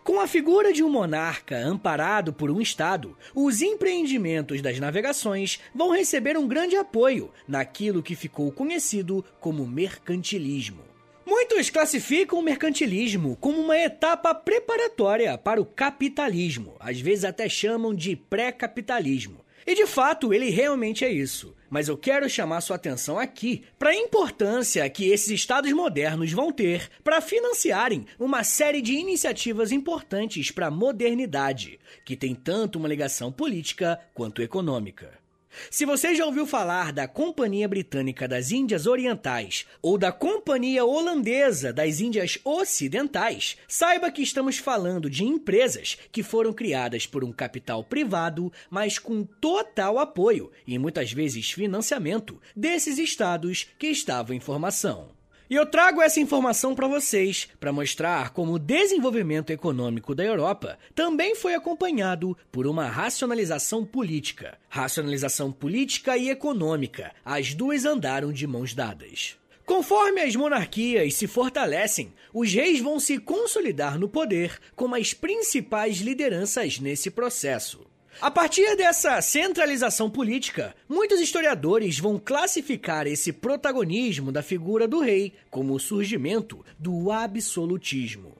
Com 0.02 0.20
a 0.20 0.26
figura 0.26 0.72
de 0.72 0.82
um 0.82 0.88
monarca 0.88 1.56
amparado 1.56 2.32
por 2.32 2.50
um 2.50 2.60
Estado, 2.60 3.16
os 3.34 3.62
empreendimentos 3.62 4.62
das 4.62 4.78
navegações 4.78 5.60
vão 5.74 5.90
receber 5.90 6.36
um 6.36 6.48
grande 6.48 6.76
apoio 6.76 7.30
naquilo 7.46 8.02
que 8.02 8.14
ficou 8.14 8.50
conhecido 8.50 9.24
como 9.40 9.66
mercantilismo. 9.66 10.82
Muitos 11.26 11.70
classificam 11.70 12.38
o 12.38 12.42
mercantilismo 12.42 13.36
como 13.36 13.60
uma 13.60 13.78
etapa 13.78 14.34
preparatória 14.34 15.36
para 15.38 15.60
o 15.60 15.64
capitalismo, 15.64 16.76
às 16.78 17.00
vezes 17.00 17.24
até 17.24 17.48
chamam 17.48 17.94
de 17.94 18.14
pré-capitalismo. 18.14 19.43
E 19.66 19.74
de 19.74 19.86
fato, 19.86 20.32
ele 20.32 20.50
realmente 20.50 21.04
é 21.04 21.10
isso. 21.10 21.54
Mas 21.70 21.88
eu 21.88 21.96
quero 21.96 22.28
chamar 22.28 22.60
sua 22.60 22.76
atenção 22.76 23.18
aqui 23.18 23.64
para 23.78 23.90
a 23.90 23.96
importância 23.96 24.88
que 24.88 25.08
esses 25.08 25.30
estados 25.30 25.72
modernos 25.72 26.30
vão 26.32 26.52
ter 26.52 26.88
para 27.02 27.20
financiarem 27.20 28.06
uma 28.18 28.44
série 28.44 28.80
de 28.80 28.92
iniciativas 28.92 29.72
importantes 29.72 30.50
para 30.50 30.66
a 30.66 30.70
modernidade, 30.70 31.80
que 32.04 32.16
tem 32.16 32.34
tanto 32.34 32.78
uma 32.78 32.88
ligação 32.88 33.32
política 33.32 33.98
quanto 34.14 34.42
econômica. 34.42 35.23
Se 35.70 35.84
você 35.84 36.14
já 36.14 36.24
ouviu 36.24 36.46
falar 36.46 36.92
da 36.92 37.06
Companhia 37.06 37.68
Britânica 37.68 38.26
das 38.26 38.50
Índias 38.50 38.86
Orientais 38.86 39.66
ou 39.80 39.98
da 39.98 40.12
Companhia 40.12 40.84
Holandesa 40.84 41.72
das 41.72 42.00
Índias 42.00 42.38
Ocidentais, 42.44 43.56
saiba 43.68 44.10
que 44.10 44.22
estamos 44.22 44.58
falando 44.58 45.08
de 45.08 45.24
empresas 45.24 45.98
que 46.12 46.22
foram 46.22 46.52
criadas 46.52 47.06
por 47.06 47.24
um 47.24 47.32
capital 47.32 47.84
privado, 47.84 48.52
mas 48.70 48.98
com 48.98 49.24
total 49.24 49.98
apoio 49.98 50.50
e 50.66 50.78
muitas 50.78 51.12
vezes 51.12 51.50
financiamento 51.50 52.40
desses 52.54 52.98
estados 52.98 53.66
que 53.78 53.88
estavam 53.88 54.34
em 54.34 54.40
formação. 54.40 55.23
E 55.48 55.54
eu 55.54 55.66
trago 55.66 56.00
essa 56.00 56.20
informação 56.20 56.74
para 56.74 56.88
vocês 56.88 57.48
para 57.60 57.72
mostrar 57.72 58.30
como 58.30 58.54
o 58.54 58.58
desenvolvimento 58.58 59.50
econômico 59.50 60.14
da 60.14 60.24
Europa 60.24 60.78
também 60.94 61.34
foi 61.34 61.54
acompanhado 61.54 62.36
por 62.50 62.66
uma 62.66 62.86
racionalização 62.86 63.84
política. 63.84 64.56
Racionalização 64.70 65.52
política 65.52 66.16
e 66.16 66.30
econômica, 66.30 67.12
as 67.22 67.52
duas 67.52 67.84
andaram 67.84 68.32
de 68.32 68.46
mãos 68.46 68.72
dadas. 68.72 69.36
Conforme 69.66 70.22
as 70.22 70.34
monarquias 70.34 71.14
se 71.14 71.26
fortalecem, 71.26 72.12
os 72.32 72.52
reis 72.52 72.80
vão 72.80 72.98
se 72.98 73.18
consolidar 73.18 73.98
no 73.98 74.08
poder 74.08 74.58
como 74.74 74.94
as 74.94 75.12
principais 75.12 75.98
lideranças 75.98 76.78
nesse 76.78 77.10
processo. 77.10 77.80
A 78.20 78.30
partir 78.30 78.76
dessa 78.76 79.20
centralização 79.20 80.08
política, 80.08 80.74
muitos 80.88 81.20
historiadores 81.20 81.98
vão 81.98 82.18
classificar 82.18 83.06
esse 83.06 83.32
protagonismo 83.32 84.30
da 84.30 84.42
figura 84.42 84.86
do 84.86 85.00
rei 85.00 85.32
como 85.50 85.74
o 85.74 85.80
surgimento 85.80 86.64
do 86.78 87.10
absolutismo. 87.10 88.32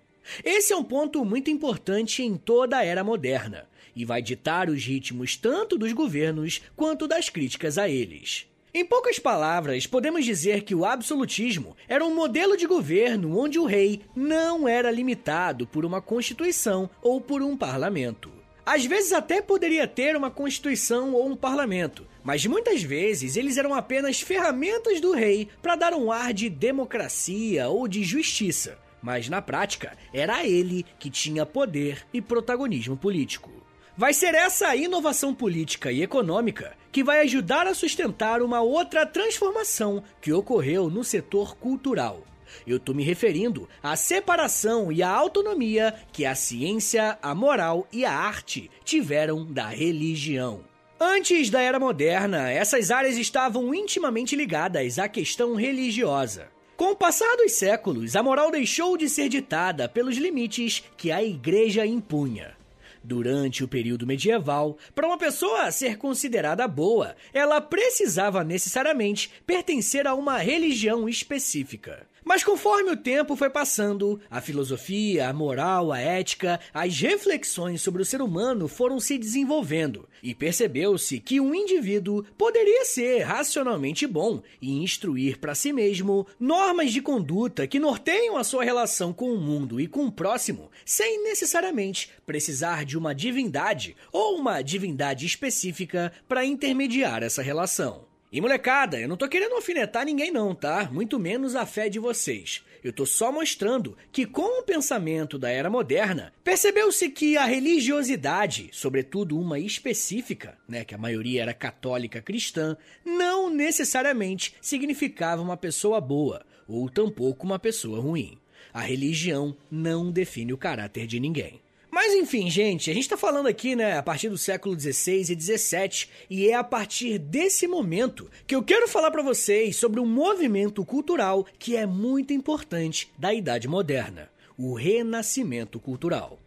Esse 0.44 0.72
é 0.72 0.76
um 0.76 0.84
ponto 0.84 1.24
muito 1.24 1.50
importante 1.50 2.22
em 2.22 2.36
toda 2.36 2.78
a 2.78 2.84
era 2.84 3.04
moderna 3.04 3.66
e 3.94 4.04
vai 4.04 4.22
ditar 4.22 4.70
os 4.70 4.84
ritmos 4.84 5.36
tanto 5.36 5.76
dos 5.76 5.92
governos 5.92 6.62
quanto 6.74 7.06
das 7.06 7.28
críticas 7.28 7.76
a 7.76 7.88
eles. 7.88 8.46
Em 8.72 8.84
poucas 8.84 9.20
palavras, 9.20 9.86
podemos 9.86 10.24
dizer 10.24 10.62
que 10.62 10.74
o 10.74 10.84
absolutismo 10.84 11.76
era 11.86 12.04
um 12.04 12.12
modelo 12.12 12.56
de 12.56 12.66
governo 12.66 13.38
onde 13.38 13.58
o 13.58 13.66
rei 13.66 14.00
não 14.16 14.66
era 14.66 14.90
limitado 14.90 15.66
por 15.66 15.84
uma 15.84 16.00
constituição 16.00 16.90
ou 17.00 17.20
por 17.20 17.40
um 17.40 17.56
parlamento. 17.56 18.33
Às 18.66 18.86
vezes 18.86 19.12
até 19.12 19.42
poderia 19.42 19.86
ter 19.86 20.16
uma 20.16 20.30
constituição 20.30 21.12
ou 21.12 21.28
um 21.28 21.36
parlamento, 21.36 22.06
mas 22.22 22.46
muitas 22.46 22.82
vezes 22.82 23.36
eles 23.36 23.58
eram 23.58 23.74
apenas 23.74 24.22
ferramentas 24.22 25.00
do 25.02 25.12
rei 25.12 25.48
para 25.60 25.76
dar 25.76 25.92
um 25.92 26.10
ar 26.10 26.32
de 26.32 26.48
democracia 26.48 27.68
ou 27.68 27.86
de 27.86 28.02
justiça. 28.02 28.78
Mas 29.02 29.28
na 29.28 29.42
prática, 29.42 29.98
era 30.14 30.46
ele 30.46 30.86
que 30.98 31.10
tinha 31.10 31.44
poder 31.44 32.06
e 32.10 32.22
protagonismo 32.22 32.96
político. 32.96 33.52
Vai 33.96 34.14
ser 34.14 34.34
essa 34.34 34.74
inovação 34.74 35.34
política 35.34 35.92
e 35.92 36.02
econômica 36.02 36.74
que 36.90 37.04
vai 37.04 37.20
ajudar 37.20 37.66
a 37.66 37.74
sustentar 37.74 38.40
uma 38.40 38.62
outra 38.62 39.04
transformação 39.04 40.02
que 40.22 40.32
ocorreu 40.32 40.88
no 40.88 41.04
setor 41.04 41.54
cultural. 41.56 42.22
Eu 42.66 42.78
estou 42.78 42.94
me 42.94 43.02
referindo 43.02 43.68
à 43.82 43.94
separação 43.94 44.90
e 44.90 45.02
à 45.02 45.10
autonomia 45.10 45.94
que 46.12 46.24
a 46.24 46.34
ciência, 46.34 47.18
a 47.22 47.34
moral 47.34 47.86
e 47.92 48.04
a 48.04 48.12
arte 48.12 48.70
tiveram 48.84 49.44
da 49.44 49.68
religião. 49.68 50.64
Antes 50.98 51.50
da 51.50 51.60
Era 51.60 51.78
Moderna, 51.78 52.50
essas 52.50 52.90
áreas 52.90 53.18
estavam 53.18 53.74
intimamente 53.74 54.34
ligadas 54.34 54.98
à 54.98 55.08
questão 55.08 55.54
religiosa. 55.54 56.48
Com 56.76 56.92
o 56.92 56.96
passar 56.96 57.36
dos 57.36 57.52
séculos, 57.52 58.16
a 58.16 58.22
moral 58.22 58.50
deixou 58.50 58.96
de 58.96 59.08
ser 59.08 59.28
ditada 59.28 59.88
pelos 59.88 60.16
limites 60.16 60.82
que 60.96 61.12
a 61.12 61.22
igreja 61.22 61.84
impunha. 61.84 62.56
Durante 63.02 63.62
o 63.62 63.68
período 63.68 64.06
medieval, 64.06 64.78
para 64.94 65.06
uma 65.06 65.18
pessoa 65.18 65.70
ser 65.70 65.98
considerada 65.98 66.66
boa, 66.66 67.14
ela 67.34 67.60
precisava 67.60 68.42
necessariamente 68.42 69.30
pertencer 69.46 70.06
a 70.06 70.14
uma 70.14 70.38
religião 70.38 71.06
específica. 71.06 72.06
Mas 72.24 72.42
conforme 72.42 72.90
o 72.90 72.96
tempo 72.96 73.36
foi 73.36 73.50
passando, 73.50 74.18
a 74.30 74.40
filosofia, 74.40 75.28
a 75.28 75.32
moral, 75.32 75.92
a 75.92 76.00
ética, 76.00 76.58
as 76.72 76.98
reflexões 76.98 77.82
sobre 77.82 78.00
o 78.00 78.04
ser 78.04 78.22
humano 78.22 78.66
foram 78.66 78.98
se 78.98 79.18
desenvolvendo 79.18 80.08
e 80.22 80.34
percebeu-se 80.34 81.20
que 81.20 81.38
um 81.38 81.54
indivíduo 81.54 82.24
poderia 82.38 82.84
ser 82.86 83.24
racionalmente 83.24 84.06
bom 84.06 84.42
e 84.60 84.82
instruir 84.82 85.38
para 85.38 85.54
si 85.54 85.70
mesmo 85.70 86.26
normas 86.40 86.92
de 86.92 87.02
conduta 87.02 87.66
que 87.66 87.78
norteiam 87.78 88.38
a 88.38 88.44
sua 88.44 88.64
relação 88.64 89.12
com 89.12 89.30
o 89.30 89.40
mundo 89.40 89.78
e 89.78 89.86
com 89.86 90.06
o 90.06 90.12
próximo, 90.12 90.70
sem 90.86 91.22
necessariamente 91.24 92.10
precisar 92.24 92.86
de 92.86 92.96
uma 92.96 93.14
divindade 93.14 93.94
ou 94.10 94.38
uma 94.38 94.62
divindade 94.62 95.26
específica 95.26 96.10
para 96.26 96.44
intermediar 96.44 97.22
essa 97.22 97.42
relação. 97.42 98.13
E 98.34 98.40
molecada, 98.40 98.98
eu 98.98 99.06
não 99.06 99.16
tô 99.16 99.28
querendo 99.28 99.54
alfinetar 99.54 100.04
ninguém 100.04 100.32
não, 100.32 100.56
tá? 100.56 100.90
Muito 100.90 101.20
menos 101.20 101.54
a 101.54 101.64
fé 101.64 101.88
de 101.88 102.00
vocês. 102.00 102.64
Eu 102.82 102.92
tô 102.92 103.06
só 103.06 103.30
mostrando 103.30 103.96
que 104.10 104.26
com 104.26 104.58
o 104.58 104.64
pensamento 104.64 105.38
da 105.38 105.50
era 105.50 105.70
moderna, 105.70 106.32
percebeu-se 106.42 107.10
que 107.10 107.36
a 107.36 107.44
religiosidade, 107.44 108.70
sobretudo 108.72 109.38
uma 109.38 109.60
específica, 109.60 110.58
né, 110.68 110.84
que 110.84 110.96
a 110.96 110.98
maioria 110.98 111.42
era 111.42 111.54
católica 111.54 112.20
cristã, 112.20 112.76
não 113.04 113.48
necessariamente 113.48 114.56
significava 114.60 115.40
uma 115.40 115.56
pessoa 115.56 116.00
boa, 116.00 116.44
ou 116.66 116.90
tampouco 116.90 117.46
uma 117.46 117.60
pessoa 117.60 118.00
ruim. 118.00 118.36
A 118.72 118.80
religião 118.80 119.56
não 119.70 120.10
define 120.10 120.52
o 120.52 120.58
caráter 120.58 121.06
de 121.06 121.20
ninguém. 121.20 121.63
Mas 121.94 122.12
enfim, 122.12 122.50
gente, 122.50 122.90
a 122.90 122.92
gente 122.92 123.04
está 123.04 123.16
falando 123.16 123.46
aqui, 123.46 123.76
né, 123.76 123.96
a 123.96 124.02
partir 124.02 124.28
do 124.28 124.36
século 124.36 124.78
XVI 124.78 125.20
e 125.30 125.40
XVII, 125.40 126.08
e 126.28 126.48
é 126.48 126.54
a 126.54 126.64
partir 126.64 127.20
desse 127.20 127.68
momento 127.68 128.28
que 128.48 128.56
eu 128.56 128.64
quero 128.64 128.88
falar 128.88 129.12
para 129.12 129.22
vocês 129.22 129.76
sobre 129.76 130.00
um 130.00 130.04
movimento 130.04 130.84
cultural 130.84 131.46
que 131.56 131.76
é 131.76 131.86
muito 131.86 132.32
importante 132.32 133.12
da 133.16 133.32
Idade 133.32 133.68
Moderna: 133.68 134.28
o 134.58 134.74
Renascimento 134.74 135.78
Cultural. 135.78 136.40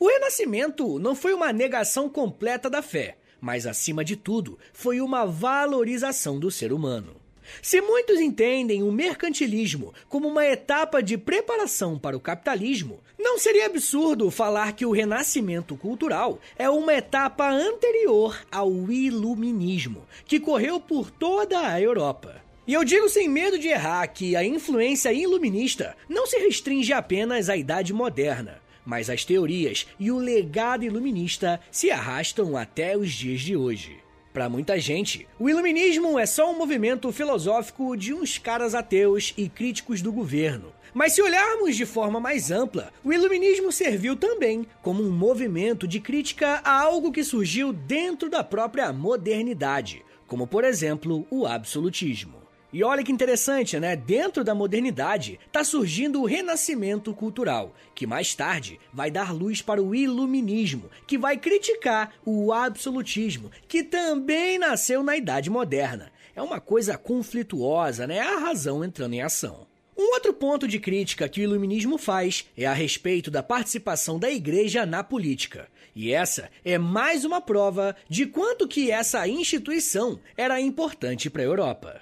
O 0.00 0.08
Renascimento 0.08 0.98
não 0.98 1.14
foi 1.14 1.34
uma 1.34 1.52
negação 1.52 2.08
completa 2.08 2.70
da 2.70 2.80
fé, 2.80 3.18
mas 3.38 3.66
acima 3.66 4.02
de 4.02 4.16
tudo, 4.16 4.58
foi 4.72 5.02
uma 5.02 5.26
valorização 5.26 6.40
do 6.40 6.50
ser 6.50 6.72
humano. 6.72 7.23
Se 7.62 7.80
muitos 7.80 8.20
entendem 8.20 8.82
o 8.82 8.92
mercantilismo 8.92 9.92
como 10.08 10.28
uma 10.28 10.46
etapa 10.46 11.02
de 11.02 11.16
preparação 11.16 11.98
para 11.98 12.16
o 12.16 12.20
capitalismo, 12.20 13.00
não 13.18 13.38
seria 13.38 13.66
absurdo 13.66 14.30
falar 14.30 14.72
que 14.72 14.84
o 14.84 14.92
renascimento 14.92 15.76
cultural 15.76 16.38
é 16.58 16.68
uma 16.68 16.94
etapa 16.94 17.50
anterior 17.50 18.38
ao 18.50 18.70
iluminismo, 18.90 20.06
que 20.26 20.40
correu 20.40 20.78
por 20.78 21.10
toda 21.10 21.68
a 21.68 21.80
Europa. 21.80 22.42
E 22.66 22.72
eu 22.72 22.82
digo 22.82 23.08
sem 23.08 23.28
medo 23.28 23.58
de 23.58 23.68
errar 23.68 24.06
que 24.06 24.34
a 24.34 24.44
influência 24.44 25.12
iluminista 25.12 25.94
não 26.08 26.26
se 26.26 26.38
restringe 26.38 26.92
apenas 26.92 27.50
à 27.50 27.56
Idade 27.56 27.92
Moderna, 27.92 28.62
mas 28.84 29.10
as 29.10 29.24
teorias 29.24 29.86
e 29.98 30.10
o 30.10 30.18
legado 30.18 30.84
iluminista 30.84 31.60
se 31.70 31.90
arrastam 31.90 32.56
até 32.56 32.96
os 32.96 33.12
dias 33.12 33.40
de 33.40 33.56
hoje. 33.56 34.03
Para 34.34 34.48
muita 34.48 34.80
gente, 34.80 35.28
o 35.38 35.48
iluminismo 35.48 36.18
é 36.18 36.26
só 36.26 36.50
um 36.50 36.58
movimento 36.58 37.12
filosófico 37.12 37.96
de 37.96 38.12
uns 38.12 38.36
caras 38.36 38.74
ateus 38.74 39.32
e 39.36 39.48
críticos 39.48 40.02
do 40.02 40.10
governo. 40.12 40.72
Mas 40.92 41.12
se 41.12 41.22
olharmos 41.22 41.76
de 41.76 41.86
forma 41.86 42.18
mais 42.18 42.50
ampla, 42.50 42.92
o 43.04 43.12
iluminismo 43.12 43.70
serviu 43.70 44.16
também 44.16 44.66
como 44.82 45.04
um 45.04 45.10
movimento 45.12 45.86
de 45.86 46.00
crítica 46.00 46.60
a 46.64 46.80
algo 46.80 47.12
que 47.12 47.22
surgiu 47.22 47.72
dentro 47.72 48.28
da 48.28 48.42
própria 48.42 48.92
modernidade, 48.92 50.04
como 50.26 50.48
por 50.48 50.64
exemplo 50.64 51.24
o 51.30 51.46
absolutismo. 51.46 52.43
E 52.74 52.82
olha 52.82 53.04
que 53.04 53.12
interessante, 53.12 53.78
né? 53.78 53.94
Dentro 53.94 54.42
da 54.42 54.52
modernidade 54.52 55.38
está 55.46 55.62
surgindo 55.62 56.20
o 56.20 56.24
renascimento 56.24 57.14
cultural, 57.14 57.72
que 57.94 58.04
mais 58.04 58.34
tarde 58.34 58.80
vai 58.92 59.12
dar 59.12 59.32
luz 59.32 59.62
para 59.62 59.80
o 59.80 59.94
iluminismo, 59.94 60.90
que 61.06 61.16
vai 61.16 61.36
criticar 61.36 62.12
o 62.26 62.52
absolutismo, 62.52 63.48
que 63.68 63.84
também 63.84 64.58
nasceu 64.58 65.04
na 65.04 65.16
Idade 65.16 65.50
Moderna. 65.50 66.10
É 66.34 66.42
uma 66.42 66.58
coisa 66.58 66.98
conflituosa, 66.98 68.08
né? 68.08 68.18
A 68.18 68.40
razão 68.40 68.84
entrando 68.84 69.14
em 69.14 69.22
ação. 69.22 69.68
Um 69.96 70.12
outro 70.14 70.34
ponto 70.34 70.66
de 70.66 70.80
crítica 70.80 71.28
que 71.28 71.42
o 71.42 71.44
iluminismo 71.44 71.96
faz 71.96 72.44
é 72.58 72.66
a 72.66 72.72
respeito 72.72 73.30
da 73.30 73.40
participação 73.40 74.18
da 74.18 74.28
igreja 74.28 74.84
na 74.84 75.04
política. 75.04 75.68
E 75.94 76.12
essa 76.12 76.50
é 76.64 76.76
mais 76.76 77.24
uma 77.24 77.40
prova 77.40 77.94
de 78.08 78.26
quanto 78.26 78.66
que 78.66 78.90
essa 78.90 79.28
instituição 79.28 80.18
era 80.36 80.60
importante 80.60 81.30
para 81.30 81.42
a 81.42 81.44
Europa. 81.44 82.00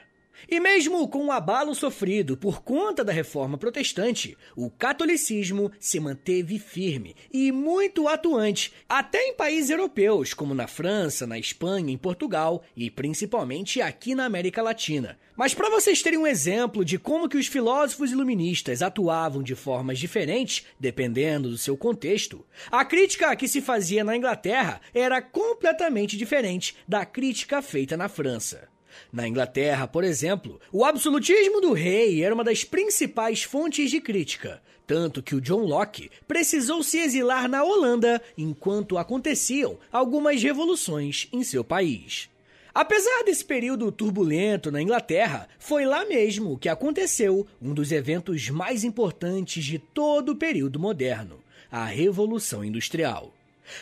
E 0.49 0.61
mesmo 0.61 1.07
com 1.09 1.27
o 1.27 1.33
abalo 1.33 1.75
sofrido 1.75 2.37
por 2.37 2.63
conta 2.63 3.05
da 3.05 3.13
reforma 3.13 3.57
protestante, 3.57 4.37
o 4.57 4.71
catolicismo 4.71 5.71
se 5.79 6.01
manteve 6.01 6.59
firme 6.59 7.15
e 7.33 7.53
muito 7.53 8.09
atuante, 8.09 8.73
até 8.89 9.29
em 9.29 9.35
países 9.35 9.71
europeus, 9.71 10.35
como 10.35 10.55
na 10.55 10.67
França, 10.67 11.27
na 11.27 11.39
Espanha, 11.39 11.93
em 11.93 11.99
Portugal 11.99 12.63
e 12.77 12.91
principalmente 12.91 13.81
aqui 13.81 14.15
na 14.15 14.25
América 14.25 14.63
Latina. 14.63 15.19
Mas 15.35 15.55
para 15.55 15.71
vocês 15.71 16.03
terem 16.03 16.19
um 16.19 16.27
exemplo 16.27 16.85
de 16.85 16.99
como 16.99 17.29
que 17.29 17.39
os 17.39 17.47
filósofos 17.47 18.13
iluministas 18.13 18.83
atuavam 18.83 19.43
de 19.43 19.55
formas 19.55 19.99
diferentes, 19.99 20.67
dependendo 20.79 21.49
do 21.49 21.57
seu 21.57 21.77
contexto, 21.77 22.45
a 22.71 22.85
crítica 22.85 23.35
que 23.35 23.49
se 23.49 23.61
fazia 23.61 24.05
na 24.05 24.17
Inglaterra 24.17 24.81
era 24.95 25.23
completamente 25.23 26.17
diferente 26.17 26.77
da 26.87 27.07
crítica 27.07 27.63
feita 27.63 27.97
na 27.97 28.09
França. 28.09 28.72
Na 29.13 29.27
Inglaterra, 29.27 29.87
por 29.87 30.05
exemplo, 30.05 30.61
o 30.73 30.85
absolutismo 30.85 31.61
do 31.61 31.73
rei 31.73 32.23
era 32.23 32.35
uma 32.35 32.45
das 32.45 32.65
principais 32.65 33.43
fontes 33.43 33.91
de 33.91 34.01
crítica, 34.01 34.63
tanto 34.87 35.23
que 35.23 35.35
o 35.35 35.41
John 35.41 35.65
Locke 35.65 36.11
precisou 36.27 36.83
se 36.83 36.99
exilar 36.99 37.49
na 37.49 37.63
Holanda 37.63 38.21
enquanto 38.37 38.99
aconteciam 38.99 39.79
algumas 39.91 40.43
revoluções 40.43 41.29
em 41.33 41.43
seu 41.43 41.65
país. 41.65 42.29
Apesar 42.75 43.23
desse 43.25 43.45
período 43.45 43.93
turbulento 43.93 44.71
na 44.71 44.81
Inglaterra, 44.81 45.47
foi 45.59 45.85
lá 45.85 46.07
mesmo 46.07 46.59
que 46.59 46.71
aconteceu 46.71 47.47
um 47.61 47.75
dos 47.75 47.93
eventos 47.93 48.49
mais 48.49 48.83
importantes 48.83 49.63
de 49.63 49.79
todo 49.79 50.33
o 50.33 50.37
período 50.37 50.81
moderno, 50.81 51.39
a 51.71 51.85
Revolução 51.85 52.65
Industrial. 52.65 53.33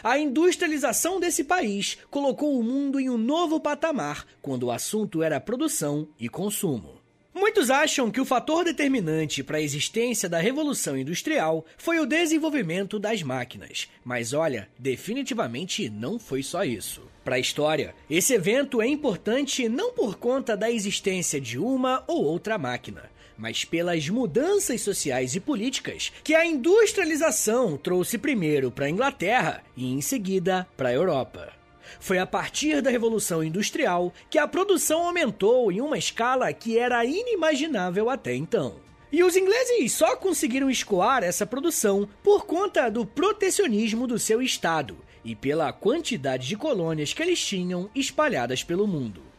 A 0.02 0.18
industrialização 0.18 1.20
desse 1.20 1.44
país 1.44 1.98
colocou 2.10 2.58
o 2.58 2.62
mundo 2.62 2.98
em 2.98 3.10
um 3.10 3.18
novo 3.18 3.60
patamar 3.60 4.26
quando 4.40 4.64
o 4.64 4.70
assunto 4.70 5.22
era 5.22 5.40
produção 5.40 6.08
e 6.18 6.28
consumo. 6.28 7.00
Muitos 7.32 7.70
acham 7.70 8.10
que 8.10 8.20
o 8.20 8.24
fator 8.24 8.64
determinante 8.64 9.42
para 9.42 9.58
a 9.58 9.62
existência 9.62 10.28
da 10.28 10.38
Revolução 10.38 10.98
Industrial 10.98 11.64
foi 11.78 12.00
o 12.00 12.06
desenvolvimento 12.06 12.98
das 12.98 13.22
máquinas, 13.22 13.88
mas 14.04 14.32
olha, 14.32 14.68
definitivamente 14.78 15.88
não 15.88 16.18
foi 16.18 16.42
só 16.42 16.64
isso. 16.64 17.02
Para 17.24 17.36
a 17.36 17.38
história, 17.38 17.94
esse 18.10 18.34
evento 18.34 18.82
é 18.82 18.86
importante 18.86 19.68
não 19.68 19.92
por 19.92 20.16
conta 20.16 20.56
da 20.56 20.70
existência 20.70 21.40
de 21.40 21.58
uma 21.58 22.02
ou 22.06 22.24
outra 22.24 22.58
máquina, 22.58 23.10
mas 23.40 23.64
pelas 23.64 24.06
mudanças 24.10 24.82
sociais 24.82 25.34
e 25.34 25.40
políticas 25.40 26.12
que 26.22 26.34
a 26.34 26.44
industrialização 26.44 27.76
trouxe 27.78 28.18
primeiro 28.18 28.70
para 28.70 28.84
a 28.84 28.90
Inglaterra 28.90 29.64
e 29.74 29.90
em 29.90 30.02
seguida 30.02 30.68
para 30.76 30.90
a 30.90 30.92
Europa. 30.92 31.50
Foi 31.98 32.18
a 32.18 32.26
partir 32.26 32.82
da 32.82 32.90
Revolução 32.90 33.42
Industrial 33.42 34.12
que 34.28 34.38
a 34.38 34.46
produção 34.46 35.06
aumentou 35.06 35.72
em 35.72 35.80
uma 35.80 35.96
escala 35.96 36.52
que 36.52 36.78
era 36.78 37.04
inimaginável 37.04 38.10
até 38.10 38.34
então. 38.34 38.76
E 39.10 39.24
os 39.24 39.36
ingleses 39.36 39.90
só 39.92 40.14
conseguiram 40.14 40.70
escoar 40.70 41.24
essa 41.24 41.46
produção 41.46 42.08
por 42.22 42.44
conta 42.44 42.88
do 42.88 43.04
protecionismo 43.04 44.06
do 44.06 44.18
seu 44.18 44.40
estado 44.40 44.96
e 45.24 45.34
pela 45.34 45.72
quantidade 45.72 46.46
de 46.46 46.56
colônias 46.56 47.12
que 47.12 47.22
eles 47.22 47.44
tinham 47.44 47.90
espalhadas 47.94 48.62
pelo 48.62 48.86
mundo. 48.86 49.29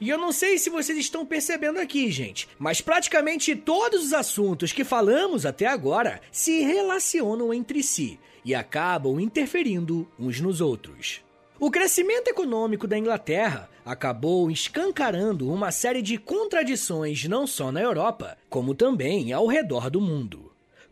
E 0.00 0.08
eu 0.08 0.18
não 0.18 0.32
sei 0.32 0.58
se 0.58 0.70
vocês 0.70 0.98
estão 0.98 1.24
percebendo 1.24 1.78
aqui, 1.78 2.10
gente, 2.10 2.48
mas 2.58 2.80
praticamente 2.80 3.56
todos 3.56 4.06
os 4.06 4.12
assuntos 4.12 4.72
que 4.72 4.84
falamos 4.84 5.46
até 5.46 5.66
agora 5.66 6.20
se 6.30 6.60
relacionam 6.60 7.52
entre 7.52 7.82
si 7.82 8.18
e 8.44 8.54
acabam 8.54 9.18
interferindo 9.20 10.08
uns 10.18 10.40
nos 10.40 10.60
outros. 10.60 11.20
O 11.58 11.70
crescimento 11.70 12.28
econômico 12.28 12.86
da 12.86 12.98
Inglaterra 12.98 13.70
acabou 13.84 14.50
escancarando 14.50 15.50
uma 15.50 15.72
série 15.72 16.02
de 16.02 16.18
contradições 16.18 17.24
não 17.24 17.46
só 17.46 17.72
na 17.72 17.80
Europa, 17.80 18.36
como 18.50 18.74
também 18.74 19.32
ao 19.32 19.46
redor 19.46 19.88
do 19.88 20.00
mundo. 20.00 20.45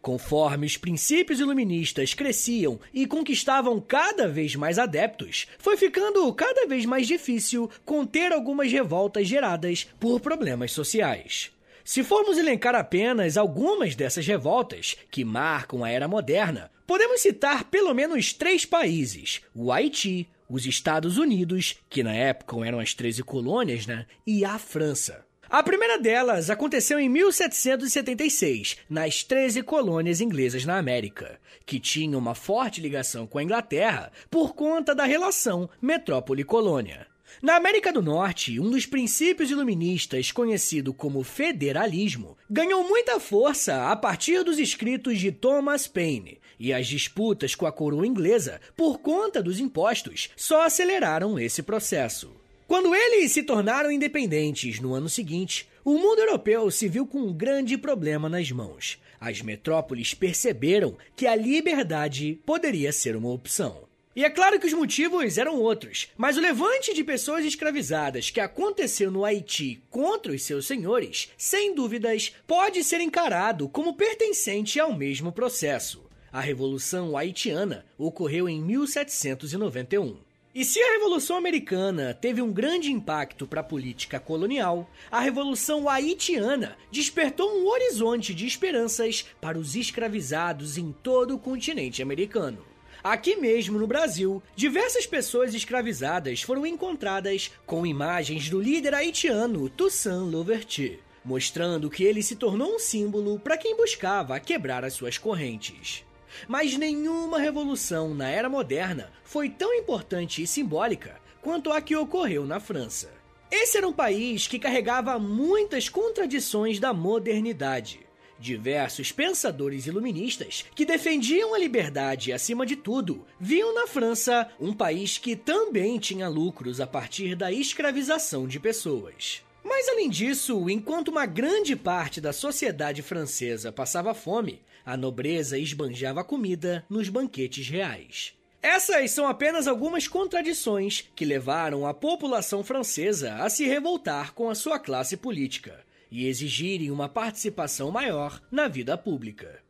Conforme 0.04 0.66
os 0.66 0.76
princípios 0.76 1.40
iluministas 1.40 2.12
cresciam 2.12 2.78
e 2.92 3.06
conquistavam 3.06 3.80
cada 3.80 4.28
vez 4.28 4.54
mais 4.54 4.78
adeptos, 4.78 5.46
foi 5.58 5.78
ficando 5.78 6.30
cada 6.34 6.66
vez 6.66 6.84
mais 6.84 7.06
difícil 7.06 7.70
conter 7.86 8.30
algumas 8.30 8.70
revoltas 8.70 9.26
geradas 9.26 9.86
por 9.98 10.20
problemas 10.20 10.72
sociais. 10.72 11.50
Se 11.82 12.04
formos 12.04 12.36
elencar 12.36 12.74
apenas 12.74 13.38
algumas 13.38 13.94
dessas 13.94 14.26
revoltas 14.26 14.94
que 15.10 15.24
marcam 15.24 15.82
a 15.82 15.88
era 15.88 16.06
moderna, 16.06 16.70
podemos 16.86 17.22
citar 17.22 17.64
pelo 17.64 17.94
menos 17.94 18.34
três 18.34 18.66
países: 18.66 19.40
o 19.54 19.72
Haiti, 19.72 20.28
os 20.46 20.66
Estados 20.66 21.16
Unidos, 21.16 21.76
que 21.88 22.02
na 22.02 22.12
época 22.12 22.62
eram 22.66 22.78
as 22.78 22.92
13 22.92 23.22
colônias, 23.22 23.86
né? 23.86 24.04
E 24.26 24.44
a 24.44 24.58
França. 24.58 25.24
A 25.54 25.62
primeira 25.62 25.96
delas 26.00 26.50
aconteceu 26.50 26.98
em 26.98 27.08
1776, 27.08 28.76
nas 28.90 29.22
13 29.22 29.62
colônias 29.62 30.20
inglesas 30.20 30.64
na 30.64 30.78
América, 30.78 31.38
que 31.64 31.78
tinham 31.78 32.18
uma 32.18 32.34
forte 32.34 32.80
ligação 32.80 33.24
com 33.24 33.38
a 33.38 33.42
Inglaterra 33.44 34.10
por 34.28 34.56
conta 34.56 34.96
da 34.96 35.04
relação 35.04 35.70
metrópole-colônia. 35.80 37.06
Na 37.40 37.54
América 37.54 37.92
do 37.92 38.02
Norte, 38.02 38.58
um 38.58 38.68
dos 38.68 38.84
princípios 38.84 39.48
iluministas, 39.48 40.32
conhecido 40.32 40.92
como 40.92 41.22
federalismo, 41.22 42.36
ganhou 42.50 42.82
muita 42.82 43.20
força 43.20 43.92
a 43.92 43.94
partir 43.94 44.42
dos 44.42 44.58
escritos 44.58 45.20
de 45.20 45.30
Thomas 45.30 45.86
Paine, 45.86 46.40
e 46.58 46.72
as 46.72 46.88
disputas 46.88 47.54
com 47.54 47.64
a 47.64 47.70
coroa 47.70 48.04
inglesa, 48.04 48.60
por 48.74 48.98
conta 48.98 49.40
dos 49.40 49.60
impostos, 49.60 50.30
só 50.34 50.62
aceleraram 50.64 51.38
esse 51.38 51.62
processo. 51.62 52.42
Quando 52.66 52.94
eles 52.94 53.30
se 53.32 53.42
tornaram 53.42 53.90
independentes 53.90 54.80
no 54.80 54.94
ano 54.94 55.08
seguinte, 55.08 55.68
o 55.84 55.98
mundo 55.98 56.20
europeu 56.20 56.70
se 56.70 56.88
viu 56.88 57.06
com 57.06 57.18
um 57.18 57.32
grande 57.32 57.76
problema 57.76 58.26
nas 58.26 58.50
mãos. 58.50 58.98
As 59.20 59.42
metrópoles 59.42 60.14
perceberam 60.14 60.96
que 61.14 61.26
a 61.26 61.36
liberdade 61.36 62.40
poderia 62.46 62.90
ser 62.90 63.16
uma 63.16 63.30
opção. 63.30 63.84
E 64.16 64.24
é 64.24 64.30
claro 64.30 64.58
que 64.58 64.66
os 64.66 64.72
motivos 64.72 65.36
eram 65.36 65.60
outros, 65.60 66.08
mas 66.16 66.36
o 66.36 66.40
levante 66.40 66.94
de 66.94 67.04
pessoas 67.04 67.44
escravizadas 67.44 68.30
que 68.30 68.40
aconteceu 68.40 69.10
no 69.10 69.24
Haiti 69.24 69.82
contra 69.90 70.32
os 70.32 70.42
seus 70.42 70.66
senhores, 70.66 71.32
sem 71.36 71.74
dúvidas, 71.74 72.32
pode 72.46 72.82
ser 72.82 73.00
encarado 73.00 73.68
como 73.68 73.94
pertencente 73.94 74.80
ao 74.80 74.96
mesmo 74.96 75.32
processo. 75.32 76.04
A 76.32 76.40
Revolução 76.40 77.16
Haitiana 77.16 77.84
ocorreu 77.98 78.48
em 78.48 78.62
1791. 78.62 80.16
E 80.54 80.64
se 80.64 80.80
a 80.80 80.92
Revolução 80.92 81.36
Americana 81.36 82.14
teve 82.14 82.40
um 82.40 82.52
grande 82.52 82.92
impacto 82.92 83.44
para 83.44 83.60
a 83.60 83.64
política 83.64 84.20
colonial, 84.20 84.88
a 85.10 85.18
Revolução 85.18 85.88
Haitiana 85.88 86.78
despertou 86.92 87.50
um 87.58 87.66
horizonte 87.66 88.32
de 88.32 88.46
esperanças 88.46 89.26
para 89.40 89.58
os 89.58 89.74
escravizados 89.74 90.78
em 90.78 90.92
todo 90.92 91.34
o 91.34 91.40
continente 91.40 92.00
americano. 92.00 92.64
Aqui 93.02 93.34
mesmo 93.34 93.80
no 93.80 93.86
Brasil, 93.88 94.40
diversas 94.54 95.04
pessoas 95.04 95.52
escravizadas 95.54 96.42
foram 96.42 96.64
encontradas 96.64 97.50
com 97.66 97.84
imagens 97.84 98.48
do 98.48 98.60
líder 98.60 98.94
haitiano 98.94 99.68
Toussaint 99.68 100.30
Louverture, 100.30 101.00
mostrando 101.24 101.90
que 101.90 102.04
ele 102.04 102.22
se 102.22 102.36
tornou 102.36 102.76
um 102.76 102.78
símbolo 102.78 103.40
para 103.40 103.58
quem 103.58 103.76
buscava 103.76 104.38
quebrar 104.38 104.84
as 104.84 104.92
suas 104.92 105.18
correntes. 105.18 106.04
Mas 106.48 106.76
nenhuma 106.76 107.38
revolução 107.38 108.14
na 108.14 108.28
era 108.28 108.48
moderna 108.48 109.10
foi 109.24 109.48
tão 109.48 109.72
importante 109.74 110.42
e 110.42 110.46
simbólica 110.46 111.20
quanto 111.40 111.72
a 111.72 111.80
que 111.80 111.94
ocorreu 111.94 112.46
na 112.46 112.58
França. 112.58 113.10
Esse 113.50 113.76
era 113.76 113.86
um 113.86 113.92
país 113.92 114.48
que 114.48 114.58
carregava 114.58 115.18
muitas 115.18 115.88
contradições 115.88 116.80
da 116.80 116.92
modernidade. 116.92 118.00
Diversos 118.38 119.12
pensadores 119.12 119.86
iluministas 119.86 120.64
que 120.74 120.84
defendiam 120.84 121.54
a 121.54 121.58
liberdade 121.58 122.32
acima 122.32 122.66
de 122.66 122.76
tudo 122.76 123.24
viam 123.38 123.72
na 123.72 123.86
França 123.86 124.50
um 124.58 124.72
país 124.72 125.18
que 125.18 125.36
também 125.36 125.98
tinha 125.98 126.28
lucros 126.28 126.80
a 126.80 126.86
partir 126.86 127.36
da 127.36 127.52
escravização 127.52 128.48
de 128.48 128.58
pessoas. 128.58 129.42
Mas 129.62 129.88
além 129.88 130.10
disso, 130.10 130.68
enquanto 130.68 131.08
uma 131.08 131.24
grande 131.24 131.74
parte 131.74 132.20
da 132.20 132.32
sociedade 132.32 133.02
francesa 133.02 133.72
passava 133.72 134.12
fome, 134.12 134.60
a 134.84 134.96
nobreza 134.96 135.58
esbanjava 135.58 136.22
comida 136.22 136.84
nos 136.88 137.08
banquetes 137.08 137.68
reais. 137.68 138.34
Essas 138.62 139.10
são 139.10 139.26
apenas 139.26 139.66
algumas 139.66 140.08
contradições 140.08 141.10
que 141.14 141.24
levaram 141.24 141.86
a 141.86 141.92
população 141.92 142.64
francesa 142.64 143.34
a 143.36 143.50
se 143.50 143.66
revoltar 143.66 144.32
com 144.32 144.48
a 144.48 144.54
sua 144.54 144.78
classe 144.78 145.16
política 145.16 145.84
e 146.10 146.26
exigirem 146.26 146.90
uma 146.90 147.08
participação 147.08 147.90
maior 147.90 148.40
na 148.50 148.68
vida 148.68 148.96
pública. 148.96 149.63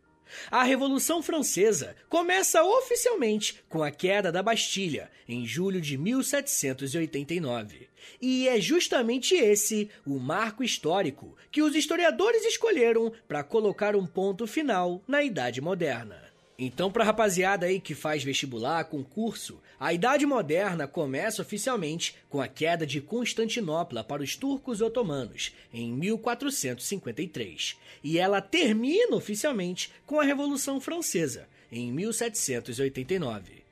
A 0.51 0.63
Revolução 0.63 1.23
Francesa 1.23 1.97
começa 2.09 2.63
oficialmente 2.63 3.63
com 3.69 3.83
a 3.83 3.91
queda 3.91 4.31
da 4.31 4.43
Bastilha, 4.43 5.11
em 5.29 5.47
julho 5.47 5.81
de 5.81 5.97
1789. 5.97 7.89
E 8.21 8.49
é 8.49 8.61
justamente 8.61 9.35
esse 9.35 9.91
o 10.07 10.19
marco 10.19 10.63
histórico 10.63 11.37
que 11.51 11.63
os 11.63 11.75
historiadores 11.75 12.45
escolheram 12.45 13.13
para 13.27 13.43
colocar 13.43 13.97
um 13.97 14.07
ponto 14.07 14.47
final 14.47 15.03
na 15.07 15.23
Idade 15.23 15.61
Moderna. 15.61 16.23
Então, 16.59 16.91
para 16.91 17.05
rapaziada 17.05 17.67
aí 17.67 17.81
que 17.81 17.95
faz 17.95 18.23
vestibular, 18.23 18.85
concurso, 18.85 19.61
a 19.79 19.93
Idade 19.93 20.25
Moderna 20.25 20.87
começa 20.87 21.43
oficialmente 21.43 22.15
com 22.29 22.41
a 22.41 22.49
queda 22.49 22.87
de 22.87 23.01
Constantinopla 23.01 24.05
para 24.05 24.23
os 24.23 24.37
turcos 24.37 24.81
otomanos, 24.81 25.53
em 25.73 25.93
1453, 25.93 27.77
e 28.03 28.19
ela 28.19 28.41
termina 28.41 29.17
oficialmente 29.17 29.91
com 30.07 30.21
a 30.21 30.25
Revolução 30.25 30.81
Francesa, 30.81 31.49
em 31.71 31.93
1789. 31.93 33.65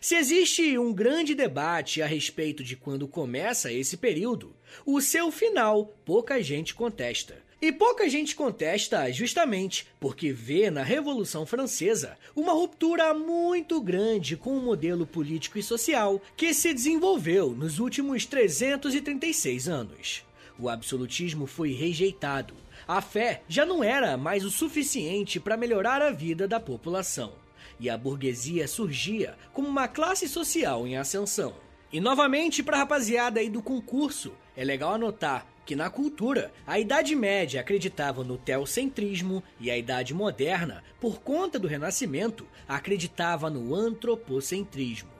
Se 0.00 0.14
existe 0.14 0.78
um 0.78 0.92
grande 0.92 1.34
debate 1.34 2.02
a 2.02 2.06
respeito 2.06 2.62
de 2.62 2.76
quando 2.76 3.08
começa 3.08 3.72
esse 3.72 3.96
período, 3.96 4.54
o 4.84 5.00
seu 5.00 5.30
final 5.30 5.86
pouca 6.04 6.42
gente 6.42 6.74
contesta 6.74 7.49
e 7.62 7.70
pouca 7.70 8.08
gente 8.08 8.34
contesta 8.34 9.12
justamente 9.12 9.86
porque 10.00 10.32
vê 10.32 10.70
na 10.70 10.82
Revolução 10.82 11.44
Francesa 11.44 12.16
uma 12.34 12.52
ruptura 12.52 13.12
muito 13.12 13.80
grande 13.82 14.34
com 14.34 14.56
o 14.56 14.62
modelo 14.62 15.06
político 15.06 15.58
e 15.58 15.62
social 15.62 16.22
que 16.34 16.54
se 16.54 16.72
desenvolveu 16.72 17.50
nos 17.50 17.78
últimos 17.78 18.24
336 18.24 19.68
anos. 19.68 20.24
O 20.58 20.70
absolutismo 20.70 21.46
foi 21.46 21.72
rejeitado. 21.72 22.54
A 22.88 23.02
fé 23.02 23.42
já 23.46 23.66
não 23.66 23.84
era 23.84 24.16
mais 24.16 24.42
o 24.42 24.50
suficiente 24.50 25.38
para 25.38 25.56
melhorar 25.56 26.00
a 26.00 26.10
vida 26.10 26.48
da 26.48 26.58
população. 26.58 27.34
E 27.78 27.90
a 27.90 27.96
burguesia 27.96 28.66
surgia 28.66 29.36
como 29.52 29.68
uma 29.68 29.86
classe 29.86 30.26
social 30.28 30.86
em 30.86 30.96
ascensão. 30.96 31.54
E 31.92 32.00
novamente, 32.00 32.62
para 32.62 32.76
a 32.76 32.80
rapaziada 32.80 33.40
aí 33.40 33.50
do 33.50 33.62
concurso, 33.62 34.32
é 34.56 34.64
legal 34.64 34.94
anotar 34.94 35.46
que 35.70 35.76
na 35.76 35.88
cultura 35.88 36.52
a 36.66 36.80
Idade 36.80 37.14
Média 37.14 37.60
acreditava 37.60 38.24
no 38.24 38.36
teocentrismo 38.36 39.40
e 39.60 39.70
a 39.70 39.78
Idade 39.78 40.12
Moderna, 40.12 40.82
por 40.98 41.20
conta 41.20 41.60
do 41.60 41.68
Renascimento, 41.68 42.44
acreditava 42.66 43.48
no 43.48 43.72
antropocentrismo. 43.72 45.10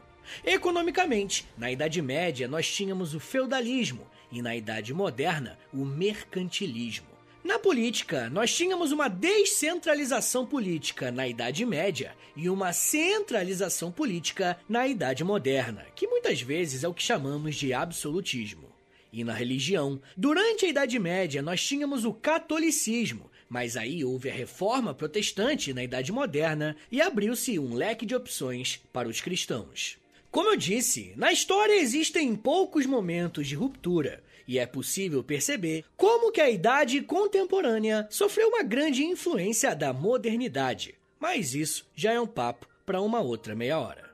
Economicamente, 0.44 1.46
na 1.56 1.70
Idade 1.70 2.02
Média 2.02 2.48
nós 2.48 2.68
tínhamos 2.68 3.14
o 3.14 3.20
feudalismo 3.20 4.04
e 4.32 4.42
na 4.42 4.56
Idade 4.56 4.92
Moderna 4.92 5.56
o 5.72 5.84
mercantilismo. 5.84 7.06
Na 7.44 7.56
política, 7.56 8.28
nós 8.28 8.52
tínhamos 8.52 8.90
uma 8.90 9.06
descentralização 9.06 10.44
política 10.44 11.12
na 11.12 11.28
Idade 11.28 11.64
Média 11.64 12.12
e 12.34 12.50
uma 12.50 12.72
centralização 12.72 13.92
política 13.92 14.58
na 14.68 14.88
Idade 14.88 15.22
Moderna, 15.22 15.86
que 15.94 16.08
muitas 16.08 16.40
vezes 16.42 16.82
é 16.82 16.88
o 16.88 16.94
que 16.94 17.04
chamamos 17.04 17.54
de 17.54 17.72
absolutismo 17.72 18.69
e 19.12 19.24
na 19.24 19.32
religião. 19.32 20.00
Durante 20.16 20.66
a 20.66 20.68
Idade 20.68 20.98
Média, 20.98 21.42
nós 21.42 21.64
tínhamos 21.64 22.04
o 22.04 22.12
catolicismo, 22.12 23.30
mas 23.48 23.76
aí 23.76 24.04
houve 24.04 24.30
a 24.30 24.34
reforma 24.34 24.94
protestante 24.94 25.74
na 25.74 25.82
Idade 25.82 26.12
Moderna 26.12 26.76
e 26.90 27.00
abriu-se 27.00 27.58
um 27.58 27.74
leque 27.74 28.06
de 28.06 28.14
opções 28.14 28.80
para 28.92 29.08
os 29.08 29.20
cristãos. 29.20 29.98
Como 30.30 30.48
eu 30.48 30.56
disse, 30.56 31.12
na 31.16 31.32
história 31.32 31.80
existem 31.80 32.36
poucos 32.36 32.86
momentos 32.86 33.48
de 33.48 33.56
ruptura 33.56 34.22
e 34.46 34.58
é 34.58 34.66
possível 34.66 35.22
perceber 35.22 35.84
como 35.96 36.32
que 36.32 36.40
a 36.40 36.50
idade 36.50 37.00
contemporânea 37.02 38.06
sofreu 38.10 38.48
uma 38.48 38.62
grande 38.62 39.04
influência 39.04 39.74
da 39.74 39.92
modernidade. 39.92 40.94
Mas 41.18 41.54
isso 41.54 41.86
já 41.94 42.12
é 42.12 42.20
um 42.20 42.26
papo 42.26 42.68
para 42.84 43.00
uma 43.00 43.20
outra 43.20 43.54
meia 43.54 43.78
hora. 43.78 44.09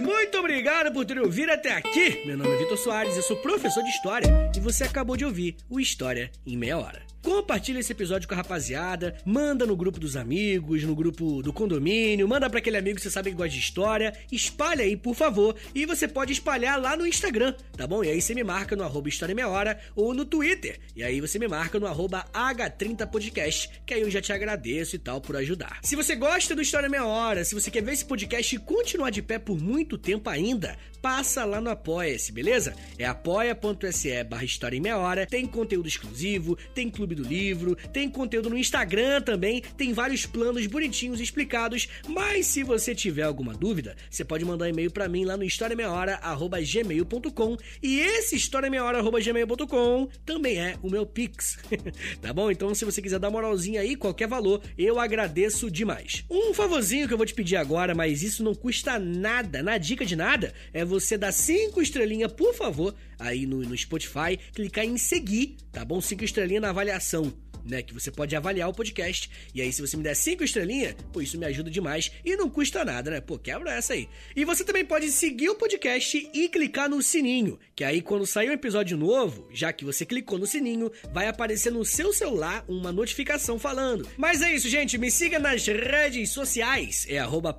Muito 0.00 0.38
obrigado 0.38 0.92
por 0.92 1.04
ter 1.04 1.18
ouvido 1.18 1.50
até 1.50 1.72
aqui. 1.72 2.22
Meu 2.24 2.36
nome 2.36 2.54
é 2.54 2.58
Vitor 2.58 2.78
Soares, 2.78 3.16
eu 3.16 3.22
sou 3.22 3.36
professor 3.36 3.82
de 3.82 3.90
História 3.90 4.50
e 4.56 4.60
você 4.60 4.84
acabou 4.84 5.16
de 5.16 5.24
ouvir 5.24 5.56
o 5.68 5.78
História 5.78 6.30
em 6.46 6.56
Meia 6.56 6.78
Hora. 6.78 7.11
Compartilha 7.22 7.78
esse 7.78 7.92
episódio 7.92 8.26
com 8.26 8.34
a 8.34 8.38
rapaziada, 8.38 9.16
manda 9.24 9.64
no 9.64 9.76
grupo 9.76 10.00
dos 10.00 10.16
amigos, 10.16 10.82
no 10.82 10.92
grupo 10.92 11.40
do 11.40 11.52
condomínio, 11.52 12.26
manda 12.26 12.50
para 12.50 12.58
aquele 12.58 12.76
amigo 12.76 12.96
que 12.96 13.02
você 13.02 13.10
sabe 13.10 13.30
que 13.30 13.36
gosta 13.36 13.52
de 13.52 13.60
história, 13.60 14.12
espalha 14.30 14.82
aí, 14.82 14.96
por 14.96 15.14
favor, 15.14 15.54
e 15.72 15.86
você 15.86 16.08
pode 16.08 16.32
espalhar 16.32 16.80
lá 16.80 16.96
no 16.96 17.06
Instagram, 17.06 17.54
tá 17.76 17.86
bom? 17.86 18.02
E 18.02 18.08
aí 18.08 18.20
você 18.20 18.34
me 18.34 18.42
marca 18.42 18.74
no 18.74 18.82
arroba 18.82 19.08
História 19.08 19.36
Meia 19.36 19.48
Hora 19.48 19.78
ou 19.94 20.12
no 20.12 20.24
Twitter, 20.24 20.80
e 20.96 21.04
aí 21.04 21.20
você 21.20 21.38
me 21.38 21.46
marca 21.46 21.78
no 21.78 21.86
arroba 21.86 22.26
H30podcast, 22.34 23.70
que 23.86 23.94
aí 23.94 24.00
eu 24.00 24.10
já 24.10 24.20
te 24.20 24.32
agradeço 24.32 24.96
e 24.96 24.98
tal 24.98 25.20
por 25.20 25.36
ajudar. 25.36 25.78
Se 25.82 25.94
você 25.94 26.16
gosta 26.16 26.56
do 26.56 26.62
História 26.62 26.88
Meia 26.88 27.06
Hora, 27.06 27.44
se 27.44 27.54
você 27.54 27.70
quer 27.70 27.84
ver 27.84 27.92
esse 27.92 28.04
podcast 28.04 28.58
continuar 28.58 29.10
de 29.10 29.22
pé 29.22 29.38
por 29.38 29.62
muito 29.62 29.96
tempo 29.96 30.28
ainda, 30.28 30.76
passa 31.00 31.44
lá 31.44 31.60
no 31.60 31.70
Apoia-se, 31.70 32.32
beleza? 32.32 32.74
É 32.98 33.04
apoia.se 33.04 34.24
barra 34.24 34.44
História 34.44 34.76
em 34.76 34.80
Meia 34.80 34.98
Hora, 34.98 35.24
tem 35.24 35.46
conteúdo 35.46 35.86
exclusivo, 35.86 36.58
tem 36.74 36.90
clube 36.90 37.11
Do 37.14 37.22
Livro, 37.22 37.76
tem 37.92 38.08
conteúdo 38.08 38.50
no 38.50 38.58
Instagram 38.58 39.20
também, 39.20 39.62
tem 39.76 39.92
vários 39.92 40.26
planos 40.26 40.66
bonitinhos 40.66 41.20
explicados, 41.20 41.88
mas 42.08 42.46
se 42.46 42.62
você 42.62 42.94
tiver 42.94 43.22
alguma 43.22 43.54
dúvida, 43.54 43.96
você 44.10 44.24
pode 44.24 44.44
mandar 44.44 44.66
um 44.66 44.68
e-mail 44.68 44.90
para 44.90 45.08
mim 45.08 45.24
lá 45.24 45.36
no 45.36 45.44
historiameiahora@gmail.com 45.44 47.56
e 47.82 48.00
esse 48.00 48.36
historiameiahora@gmail.com 48.36 50.08
também 50.24 50.58
é 50.58 50.76
o 50.82 50.90
meu 50.90 51.06
Pix. 51.06 51.58
tá 52.20 52.32
bom? 52.32 52.50
Então 52.50 52.74
se 52.74 52.84
você 52.84 53.02
quiser 53.02 53.18
dar 53.18 53.30
moralzinha 53.30 53.80
aí, 53.80 53.96
qualquer 53.96 54.28
valor, 54.28 54.62
eu 54.76 54.98
agradeço 54.98 55.70
demais. 55.70 56.24
Um 56.30 56.54
favorzinho 56.54 57.06
que 57.06 57.14
eu 57.14 57.18
vou 57.18 57.26
te 57.26 57.34
pedir 57.34 57.56
agora, 57.56 57.94
mas 57.94 58.22
isso 58.22 58.42
não 58.42 58.54
custa 58.54 58.98
nada, 58.98 59.62
na 59.62 59.78
dica 59.78 60.04
de 60.04 60.16
nada, 60.16 60.52
é 60.72 60.84
você 60.84 61.16
dar 61.16 61.32
cinco 61.32 61.82
estrelinhas, 61.82 62.32
por 62.32 62.54
favor, 62.54 62.94
aí 63.22 63.46
no, 63.46 63.58
no 63.58 63.76
Spotify, 63.76 64.38
clicar 64.52 64.84
em 64.84 64.98
seguir, 64.98 65.56
tá 65.70 65.84
bom? 65.84 66.00
Cinco 66.00 66.24
estrelinhas 66.24 66.62
na 66.62 66.70
avaliação 66.70 67.32
né? 67.64 67.82
Que 67.82 67.94
você 67.94 68.10
pode 68.10 68.34
avaliar 68.34 68.68
o 68.68 68.74
podcast. 68.74 69.30
E 69.54 69.60
aí, 69.60 69.72
se 69.72 69.80
você 69.80 69.96
me 69.96 70.02
der 70.02 70.14
cinco 70.14 70.44
estrelinhas, 70.44 70.94
pô, 71.12 71.20
isso 71.20 71.38
me 71.38 71.46
ajuda 71.46 71.70
demais 71.70 72.10
e 72.24 72.36
não 72.36 72.48
custa 72.48 72.84
nada, 72.84 73.10
né? 73.10 73.20
Pô, 73.20 73.38
quebra 73.38 73.72
essa 73.72 73.94
aí. 73.94 74.08
E 74.34 74.44
você 74.44 74.64
também 74.64 74.84
pode 74.84 75.10
seguir 75.10 75.48
o 75.50 75.54
podcast 75.54 76.30
e 76.32 76.48
clicar 76.48 76.88
no 76.88 77.02
sininho, 77.02 77.58
que 77.74 77.84
aí 77.84 78.00
quando 78.02 78.26
sair 78.26 78.50
um 78.50 78.52
episódio 78.52 78.96
novo, 78.96 79.48
já 79.52 79.72
que 79.72 79.84
você 79.84 80.04
clicou 80.04 80.38
no 80.38 80.46
sininho, 80.46 80.90
vai 81.12 81.26
aparecer 81.26 81.70
no 81.70 81.84
seu 81.84 82.12
celular 82.12 82.64
uma 82.68 82.92
notificação 82.92 83.58
falando. 83.58 84.08
Mas 84.16 84.42
é 84.42 84.54
isso, 84.54 84.68
gente. 84.68 84.98
Me 84.98 85.10
siga 85.10 85.38
nas 85.38 85.66
redes 85.66 86.30
sociais. 86.30 87.06
É 87.08 87.18
arroba 87.18 87.58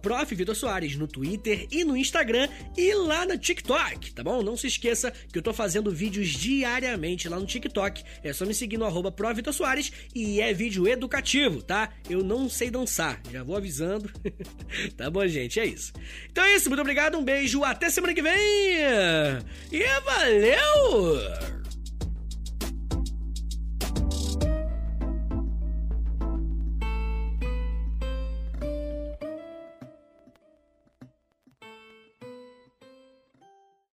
no 0.97 1.07
Twitter 1.07 1.67
e 1.71 1.83
no 1.83 1.95
Instagram 1.95 2.49
e 2.77 2.93
lá 2.93 3.25
no 3.25 3.37
TikTok, 3.37 4.13
tá 4.13 4.23
bom? 4.23 4.41
Não 4.41 4.57
se 4.57 4.67
esqueça 4.67 5.11
que 5.11 5.37
eu 5.37 5.41
tô 5.41 5.53
fazendo 5.53 5.91
vídeos 5.91 6.29
diariamente 6.29 7.29
lá 7.29 7.39
no 7.39 7.45
TikTok. 7.45 8.03
É 8.23 8.33
só 8.33 8.45
me 8.45 8.53
seguir 8.53 8.77
no 8.77 8.85
arroba 8.85 9.13
Soares 9.51 9.92
e 10.13 10.41
é 10.41 10.53
vídeo 10.53 10.87
educativo, 10.87 11.61
tá? 11.61 11.89
Eu 12.09 12.23
não 12.23 12.49
sei 12.49 12.69
dançar, 12.69 13.21
já 13.31 13.43
vou 13.43 13.57
avisando. 13.57 14.09
tá 14.97 15.09
bom, 15.09 15.25
gente? 15.27 15.59
É 15.59 15.65
isso. 15.65 15.93
Então 16.31 16.43
é 16.43 16.55
isso, 16.55 16.69
muito 16.69 16.81
obrigado, 16.81 17.17
um 17.17 17.23
beijo, 17.23 17.63
até 17.63 17.89
semana 17.89 18.13
que 18.13 18.21
vem! 18.21 18.33
E 19.71 19.83
valeu! 20.05 21.72